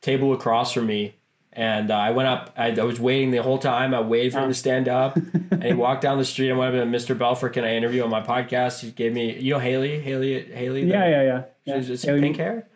table 0.00 0.32
across 0.32 0.72
from 0.72 0.86
me, 0.86 1.14
and 1.52 1.90
uh, 1.90 1.96
I 1.96 2.10
went 2.12 2.28
up. 2.28 2.52
I, 2.56 2.70
I 2.70 2.84
was 2.84 3.00
waiting 3.00 3.30
the 3.32 3.42
whole 3.42 3.58
time. 3.58 3.94
I 3.94 4.00
waited 4.00 4.32
for 4.32 4.40
him 4.40 4.48
to 4.48 4.54
stand 4.54 4.88
up, 4.88 5.16
and 5.16 5.62
he 5.64 5.72
walked 5.72 6.02
down 6.02 6.18
the 6.18 6.24
street. 6.32 6.50
I 6.50 6.56
went 6.56 6.74
up 6.74 6.82
to 6.84 6.88
Mr. 6.90 7.18
Belfort. 7.18 7.52
Can 7.54 7.64
I 7.64 7.74
interview 7.74 8.02
on 8.04 8.10
my 8.10 8.22
podcast? 8.22 8.80
He 8.80 8.90
gave 8.92 9.12
me, 9.12 9.36
you 9.38 9.54
know, 9.54 9.58
Haley, 9.58 10.00
Haley, 10.00 10.44
Haley. 10.52 10.84
the- 10.84 10.90
Yeah, 10.90 11.08
yeah, 11.08 11.22
yeah. 11.22 11.42
yeah. 11.64 11.82
She's, 11.82 12.02
Haley- 12.02 12.20
pink 12.20 12.36
hair. 12.36 12.68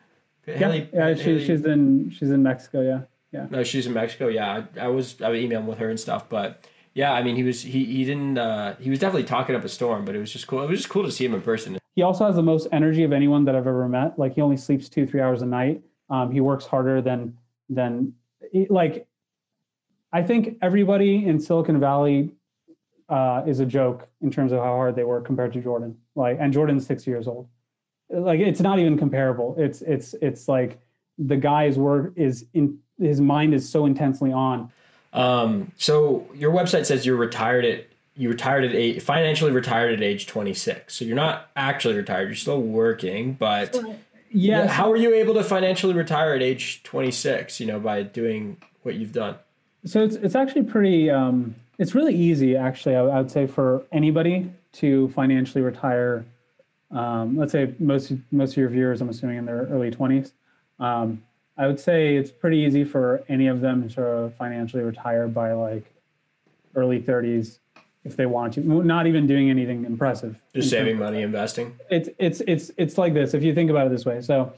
Yeah, 0.46 0.54
Haley, 0.56 0.88
yeah. 0.92 1.14
She, 1.14 1.22
Haley- 1.22 1.46
she's 1.46 1.64
in 1.64 2.10
she's 2.10 2.30
in 2.30 2.42
Mexico. 2.42 2.82
Yeah, 2.82 3.02
yeah. 3.32 3.46
No, 3.50 3.62
she's 3.62 3.86
in 3.86 3.92
Mexico. 3.92 4.26
Yeah, 4.28 4.64
I, 4.76 4.80
I 4.80 4.88
was 4.88 5.20
I 5.22 5.28
was 5.28 5.40
emailing 5.40 5.66
with 5.66 5.78
her 5.78 5.88
and 5.88 6.00
stuff, 6.00 6.28
but 6.28 6.66
yeah, 6.94 7.12
I 7.12 7.22
mean, 7.22 7.36
he 7.36 7.42
was 7.42 7.62
he 7.62 7.84
he 7.84 8.04
didn't 8.04 8.38
uh, 8.38 8.74
he 8.76 8.90
was 8.90 8.98
definitely 8.98 9.24
talking 9.24 9.54
up 9.54 9.64
a 9.64 9.68
storm, 9.68 10.04
but 10.04 10.14
it 10.14 10.18
was 10.18 10.32
just 10.32 10.46
cool. 10.46 10.62
It 10.62 10.68
was 10.68 10.80
just 10.80 10.90
cool 10.90 11.04
to 11.04 11.10
see 11.10 11.24
him 11.24 11.34
in 11.34 11.42
person. 11.42 11.78
He 11.94 12.02
also 12.02 12.26
has 12.26 12.36
the 12.36 12.42
most 12.42 12.68
energy 12.72 13.04
of 13.04 13.12
anyone 13.12 13.44
that 13.44 13.54
I've 13.54 13.66
ever 13.66 13.88
met. 13.88 14.18
Like 14.18 14.34
he 14.34 14.40
only 14.40 14.56
sleeps 14.56 14.88
two 14.88 15.06
three 15.06 15.20
hours 15.20 15.42
a 15.42 15.46
night. 15.46 15.82
Um, 16.08 16.32
he 16.32 16.40
works 16.40 16.66
harder 16.66 17.00
than 17.00 17.36
than 17.68 18.14
like. 18.68 19.06
I 20.12 20.22
think 20.24 20.58
everybody 20.60 21.24
in 21.26 21.38
Silicon 21.38 21.78
Valley 21.78 22.32
uh, 23.08 23.42
is 23.46 23.60
a 23.60 23.66
joke 23.66 24.08
in 24.22 24.30
terms 24.30 24.50
of 24.50 24.58
how 24.58 24.64
hard 24.64 24.96
they 24.96 25.04
work 25.04 25.24
compared 25.24 25.52
to 25.52 25.60
Jordan. 25.60 25.96
Like, 26.16 26.38
and 26.40 26.52
Jordan's 26.52 26.84
six 26.84 27.06
years 27.06 27.28
old. 27.28 27.48
Like, 28.08 28.40
it's 28.40 28.60
not 28.60 28.80
even 28.80 28.98
comparable. 28.98 29.54
It's 29.56 29.82
it's 29.82 30.14
it's 30.20 30.48
like 30.48 30.80
the 31.18 31.36
guy's 31.36 31.78
work 31.78 32.12
is 32.16 32.46
in 32.54 32.78
his 32.98 33.20
mind 33.20 33.54
is 33.54 33.68
so 33.68 33.86
intensely 33.86 34.32
on. 34.32 34.72
Um, 35.12 35.72
so 35.76 36.28
your 36.34 36.52
website 36.52 36.86
says 36.86 37.04
you're 37.04 37.16
retired 37.16 37.64
at 37.64 37.86
you 38.16 38.28
retired 38.28 38.64
at 38.64 38.74
eight, 38.74 39.02
financially 39.02 39.50
retired 39.50 39.94
at 39.94 40.02
age 40.02 40.26
26. 40.26 40.94
So 40.94 41.04
you're 41.06 41.16
not 41.16 41.48
actually 41.56 41.94
retired. 41.94 42.28
You're 42.28 42.34
still 42.36 42.60
working, 42.60 43.32
but 43.34 43.74
Yes. 44.32 44.70
how 44.70 44.90
were 44.90 44.96
you 44.96 45.14
able 45.14 45.34
to 45.34 45.42
financially 45.42 45.94
retire 45.94 46.34
at 46.34 46.42
age 46.42 46.82
26? 46.82 47.60
You 47.60 47.66
know, 47.66 47.80
by 47.80 48.02
doing 48.02 48.58
what 48.82 48.96
you've 48.96 49.12
done. 49.12 49.36
So 49.84 50.04
it's 50.04 50.16
it's 50.16 50.34
actually 50.34 50.64
pretty. 50.64 51.10
Um, 51.10 51.54
it's 51.78 51.94
really 51.94 52.14
easy, 52.14 52.56
actually. 52.56 52.94
I, 52.94 53.00
I 53.00 53.18
would 53.22 53.30
say 53.30 53.46
for 53.46 53.82
anybody 53.90 54.50
to 54.74 55.08
financially 55.10 55.62
retire. 55.62 56.24
Um, 56.90 57.36
let's 57.36 57.52
say 57.52 57.74
most 57.78 58.12
most 58.30 58.52
of 58.52 58.56
your 58.58 58.68
viewers, 58.68 59.00
I'm 59.00 59.08
assuming, 59.08 59.38
in 59.38 59.46
their 59.46 59.66
early 59.70 59.90
20s. 59.90 60.32
Um, 60.78 61.22
I 61.60 61.66
would 61.66 61.78
say 61.78 62.16
it's 62.16 62.30
pretty 62.30 62.56
easy 62.56 62.84
for 62.84 63.22
any 63.28 63.46
of 63.46 63.60
them 63.60 63.82
to 63.82 63.90
sort 63.90 64.08
of 64.08 64.34
financially 64.34 64.82
retire 64.82 65.28
by 65.28 65.52
like 65.52 65.84
early 66.74 67.00
30s 67.00 67.58
if 68.02 68.16
they 68.16 68.24
want 68.24 68.54
to. 68.54 68.60
Not 68.60 69.06
even 69.06 69.26
doing 69.26 69.50
anything 69.50 69.84
impressive. 69.84 70.40
Just 70.54 70.70
saving 70.70 70.98
money, 70.98 71.20
investing. 71.20 71.78
it's 71.90 72.08
it's 72.18 72.40
it's 72.46 72.70
it's 72.78 72.96
like 72.96 73.12
this 73.12 73.34
if 73.34 73.42
you 73.42 73.54
think 73.54 73.68
about 73.70 73.86
it 73.86 73.90
this 73.90 74.06
way 74.06 74.22
so 74.22 74.52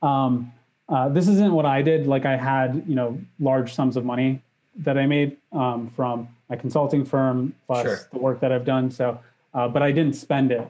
um 0.00 0.52
uh, 0.88 1.08
this 1.08 1.26
isn't 1.28 1.52
what 1.52 1.66
i 1.66 1.82
did 1.82 2.06
like 2.06 2.24
i 2.24 2.36
had 2.36 2.82
you 2.86 2.94
know 2.94 3.18
large 3.40 3.74
sums 3.74 3.96
of 3.96 4.04
money 4.04 4.40
that 4.76 4.96
i 4.96 5.04
made 5.06 5.36
um, 5.52 5.90
from 5.96 6.26
my 6.48 6.56
consulting 6.56 7.04
firm 7.04 7.52
plus 7.66 7.84
Sure. 7.84 7.98
the 8.12 8.18
work 8.18 8.40
that 8.40 8.50
i've 8.52 8.64
done 8.64 8.90
so 8.90 9.18
uh, 9.54 9.68
but 9.68 9.82
i 9.82 9.90
didn't 9.92 10.14
spend 10.14 10.50
it 10.52 10.66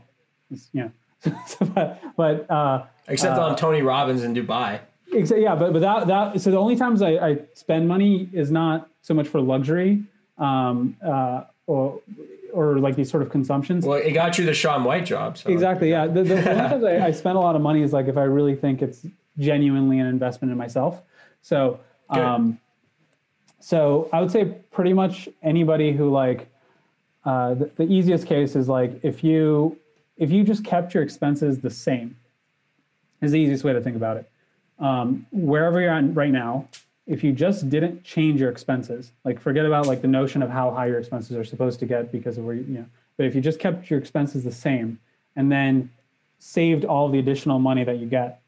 It's, 0.51 0.69
you 0.73 0.81
know 0.83 0.93
but 1.75 2.03
but 2.17 2.51
uh 2.51 2.85
Except 3.09 3.39
on 3.39 3.57
Tony 3.57 3.83
Robbins 3.83 4.23
in 4.23 4.35
Dubai. 4.35 4.81
Exa- 5.13 5.43
yeah, 5.43 5.55
but 5.55 5.73
but 5.73 5.81
that, 5.81 6.07
that 6.07 6.41
so 6.41 6.51
the 6.51 6.57
only 6.57 6.77
times 6.77 7.03
I, 7.03 7.11
I 7.17 7.39
spend 7.55 7.89
money 7.89 8.29
is 8.33 8.51
not 8.51 8.89
so 9.03 9.15
much 9.15 9.29
for 9.29 9.41
luxury, 9.41 10.05
um, 10.39 10.97
uh, 11.05 11.45
or 11.67 12.01
or 12.53 12.79
like 12.79 12.97
these 12.97 13.11
sort 13.11 13.23
of 13.23 13.31
consumptions. 13.31 13.85
Well, 13.85 13.99
it 13.99 14.13
got 14.13 14.39
you 14.39 14.45
the 14.45 14.55
Shaun 14.55 14.85
White 14.85 15.07
job. 15.07 15.39
So. 15.39 15.51
Exactly. 15.51 15.91
Yeah. 15.91 16.07
The, 16.07 16.23
the, 16.23 16.35
the 16.35 16.51
only 16.51 16.69
times 16.69 16.85
I, 16.85 17.07
I 17.07 17.11
spend 17.13 17.37
a 17.37 17.41
lot 17.41 17.57
of 17.57 17.63
money 17.63 17.83
is 17.83 17.93
like 17.93 18.07
if 18.07 18.17
I 18.17 18.25
really 18.25 18.57
think 18.57 18.83
it's 18.83 19.07
genuinely 19.39 19.99
an 19.99 20.07
investment 20.07 20.51
in 20.53 20.59
myself. 20.59 21.03
So, 21.43 21.81
um, 22.09 22.59
so 23.61 24.09
I 24.13 24.21
would 24.21 24.31
say 24.31 24.45
pretty 24.71 24.93
much 24.93 25.29
anybody 25.43 25.93
who 25.93 26.11
like 26.11 26.49
uh, 27.25 27.55
the, 27.55 27.71
the 27.77 27.85
easiest 27.85 28.27
case 28.27 28.57
is 28.57 28.69
like 28.69 29.01
if 29.03 29.23
you 29.23 29.79
if 30.17 30.31
you 30.31 30.45
just 30.45 30.65
kept 30.65 30.93
your 30.93 31.03
expenses 31.03 31.61
the 31.61 31.71
same 31.71 32.17
is 33.23 33.33
the 33.33 33.39
easiest 33.39 33.65
way 33.65 33.73
to 33.73 33.81
think 33.81 33.97
about 33.97 34.17
it. 34.17 34.30
Um, 34.81 35.27
wherever 35.31 35.81
you're 35.81 35.91
at 35.91 36.15
right 36.15 36.33
now, 36.33 36.69
if 37.07 37.23
you 37.25 37.33
just 37.33 37.69
didn't 37.69 38.03
change 38.05 38.41
your 38.41 38.51
expenses, 38.51 39.13
like 39.25 39.41
forget 39.41 39.67
about 39.67 39.87
like 39.87 40.01
the 40.01 40.09
notion 40.09 40.43
of 40.43 40.51
how 40.51 40.71
high 40.71 40.87
your 40.87 40.99
expenses 40.99 41.37
are 41.37 41.45
supposed 41.45 41.79
to 41.81 41.87
get 41.87 42.13
because 42.13 42.39
of 42.39 42.45
where 42.45 42.55
you, 42.55 42.63
you 42.63 42.75
know, 42.79 42.87
but 43.17 43.27
if 43.27 43.35
you 43.35 43.41
just 43.41 43.59
kept 43.59 43.91
your 43.91 43.99
expenses 43.99 44.45
the 44.45 44.53
same 44.53 44.99
and 45.37 45.51
then 45.51 45.91
saved 46.39 46.85
all 46.85 47.09
the 47.09 47.19
additional 47.19 47.59
money 47.59 47.85
that 47.85 47.99
you 47.99 48.07
get, 48.07 48.41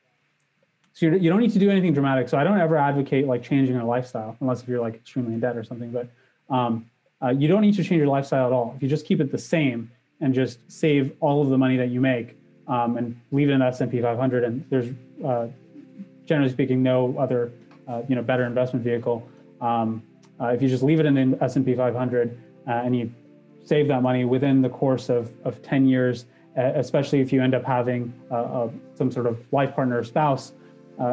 so 0.95 1.07
you're, 1.07 1.17
you 1.17 1.31
don't 1.31 1.41
need 1.41 1.53
to 1.53 1.59
do 1.59 1.71
anything 1.71 1.93
dramatic. 1.93 2.29
So 2.29 2.39
I 2.39 2.45
don't 2.45 2.59
ever 2.59 2.77
advocate 2.77 3.27
like 3.27 3.43
changing 3.43 3.75
your 3.75 3.85
lifestyle 3.85 4.37
unless 4.41 4.63
if 4.63 4.69
you're 4.69 4.81
like 4.81 4.95
extremely 4.95 5.35
in 5.35 5.41
debt 5.41 5.57
or 5.57 5.65
something. 5.65 5.91
But 5.91 6.09
um, 6.55 6.89
uh, 7.23 7.31
you 7.31 7.49
don't 7.49 7.63
need 7.63 7.75
to 7.77 7.85
change 7.85 7.99
your 7.99 8.09
lifestyle 8.09 8.47
at 8.47 8.53
all. 8.53 8.75
If 8.77 8.83
you 8.83 8.89
just 8.89 9.07
keep 9.07 9.21
it 9.21 9.31
the 9.31 9.39
same 9.39 9.91
and 10.21 10.35
just 10.35 10.59
save 10.71 11.13
all 11.21 11.43
of 11.43 11.49
the 11.49 11.59
money 11.59 11.77
that 11.77 11.89
you 11.89 12.01
make 12.01 12.37
um, 12.69 12.97
and 12.97 13.19
leave 13.33 13.49
it 13.49 13.53
in 13.53 13.61
the 13.61 13.67
S&P 13.67 14.01
500, 14.01 14.45
and 14.45 14.65
there's 14.71 14.89
uh, 15.25 15.49
generally 16.25 16.51
speaking 16.51 16.83
no 16.83 17.17
other 17.19 17.53
uh, 17.89 18.03
you 18.09 18.15
know 18.15 18.23
better 18.23 18.45
investment 18.45 18.85
vehicle. 18.85 19.29
Um, 19.61 20.03
uh, 20.41 20.47
if 20.49 20.63
you 20.63 20.69
just 20.69 20.83
leave 20.83 20.99
it 20.99 21.07
in 21.07 21.15
the 21.15 21.45
S&P 21.45 21.75
500 21.75 22.39
uh, 22.67 22.71
and 22.71 22.97
you 22.97 23.13
save 23.65 23.87
that 23.89 24.03
money 24.03 24.25
within 24.25 24.61
the 24.61 24.69
course 24.69 25.09
of, 25.09 25.31
of 25.45 25.63
10 25.63 25.87
years, 25.87 26.27
uh, 26.57 26.73
especially 26.75 27.21
if 27.21 27.33
you 27.33 27.41
end 27.41 27.55
up 27.55 27.65
having 27.65 28.13
uh, 28.31 28.35
uh, 28.35 28.71
some 28.95 29.11
sort 29.11 29.27
of 29.27 29.41
life 29.53 29.75
partner 29.75 29.99
or 29.99 30.05
spouse, 30.05 30.53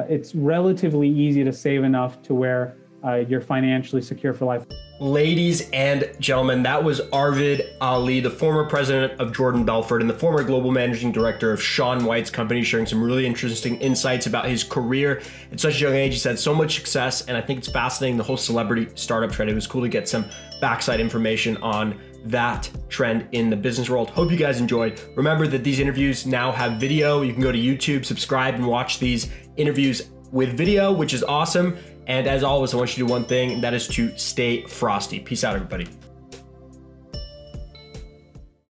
it's 0.08 0.36
relatively 0.36 1.10
easy 1.10 1.43
to 1.43 1.52
save 1.52 1.84
enough 1.84 2.22
to 2.22 2.34
where 2.34 2.78
uh, 3.04 3.16
you're 3.16 3.42
financially 3.42 4.02
secure 4.02 4.34
for 4.34 4.46
life. 4.46 4.66
Ladies 5.00 5.70
and 5.72 6.12
gentlemen, 6.20 6.62
that 6.64 6.84
was 6.84 7.00
Arvid 7.14 7.74
Ali, 7.80 8.20
the 8.20 8.30
former 8.30 8.66
president 8.66 9.20
of 9.22 9.34
Jordan 9.34 9.64
Belfort 9.64 10.02
and 10.02 10.10
the 10.10 10.14
former 10.14 10.44
global 10.44 10.72
managing 10.72 11.14
director 11.14 11.54
of 11.54 11.64
Shaun 11.64 12.04
White's 12.04 12.30
company, 12.30 12.64
sharing 12.64 12.86
some 12.86 13.02
really 13.02 13.26
interesting 13.26 13.78
insights 13.78 14.28
about 14.28 14.46
his 14.46 14.62
career 14.62 15.22
at 15.54 15.60
such 15.60 15.78
a 15.78 15.86
young 15.86 15.94
age. 15.94 16.12
He's 16.14 16.26
had 16.26 16.38
so 16.38 16.54
much 16.54 16.76
success, 16.76 17.26
and 17.28 17.38
I 17.38 17.42
think 17.42 17.60
it's 17.60 17.70
fascinating 17.70 18.18
the 18.18 18.26
whole 18.26 18.36
celebrity 18.36 18.90
startup 18.96 19.32
trend. 19.32 19.50
It 19.50 19.56
was 19.56 19.68
cool 19.68 19.82
to 19.82 19.90
get 19.90 20.10
some 20.10 20.26
backside 20.60 21.00
information 21.00 21.56
on 21.58 21.98
that 22.26 22.70
trend 22.90 23.26
in 23.32 23.50
the 23.50 23.56
business 23.56 23.90
world. 23.90 24.10
Hope 24.10 24.30
you 24.30 24.38
guys 24.38 24.60
enjoyed. 24.60 25.00
Remember 25.16 25.48
that 25.48 25.64
these 25.64 25.80
interviews 25.80 26.26
now 26.26 26.52
have 26.52 26.74
video. 26.74 27.22
You 27.22 27.32
can 27.32 27.42
go 27.42 27.54
to 27.54 27.58
YouTube, 27.58 28.04
subscribe, 28.04 28.56
and 28.56 28.68
watch 28.68 29.00
these 29.00 29.30
interviews 29.56 30.10
with 30.32 30.58
video, 30.58 30.92
which 30.92 31.14
is 31.14 31.24
awesome. 31.24 31.78
And 32.10 32.26
as 32.26 32.43
always, 32.43 32.74
I 32.74 32.78
want 32.78 32.98
you 32.98 33.04
to 33.04 33.08
do 33.08 33.13
one 33.13 33.24
thing, 33.24 33.52
and 33.52 33.63
that 33.63 33.76
is 33.76 33.88
to 33.89 34.17
stay 34.17 34.63
frosty. 34.63 35.19
Peace 35.19 35.43
out, 35.43 35.56
everybody. 35.56 35.88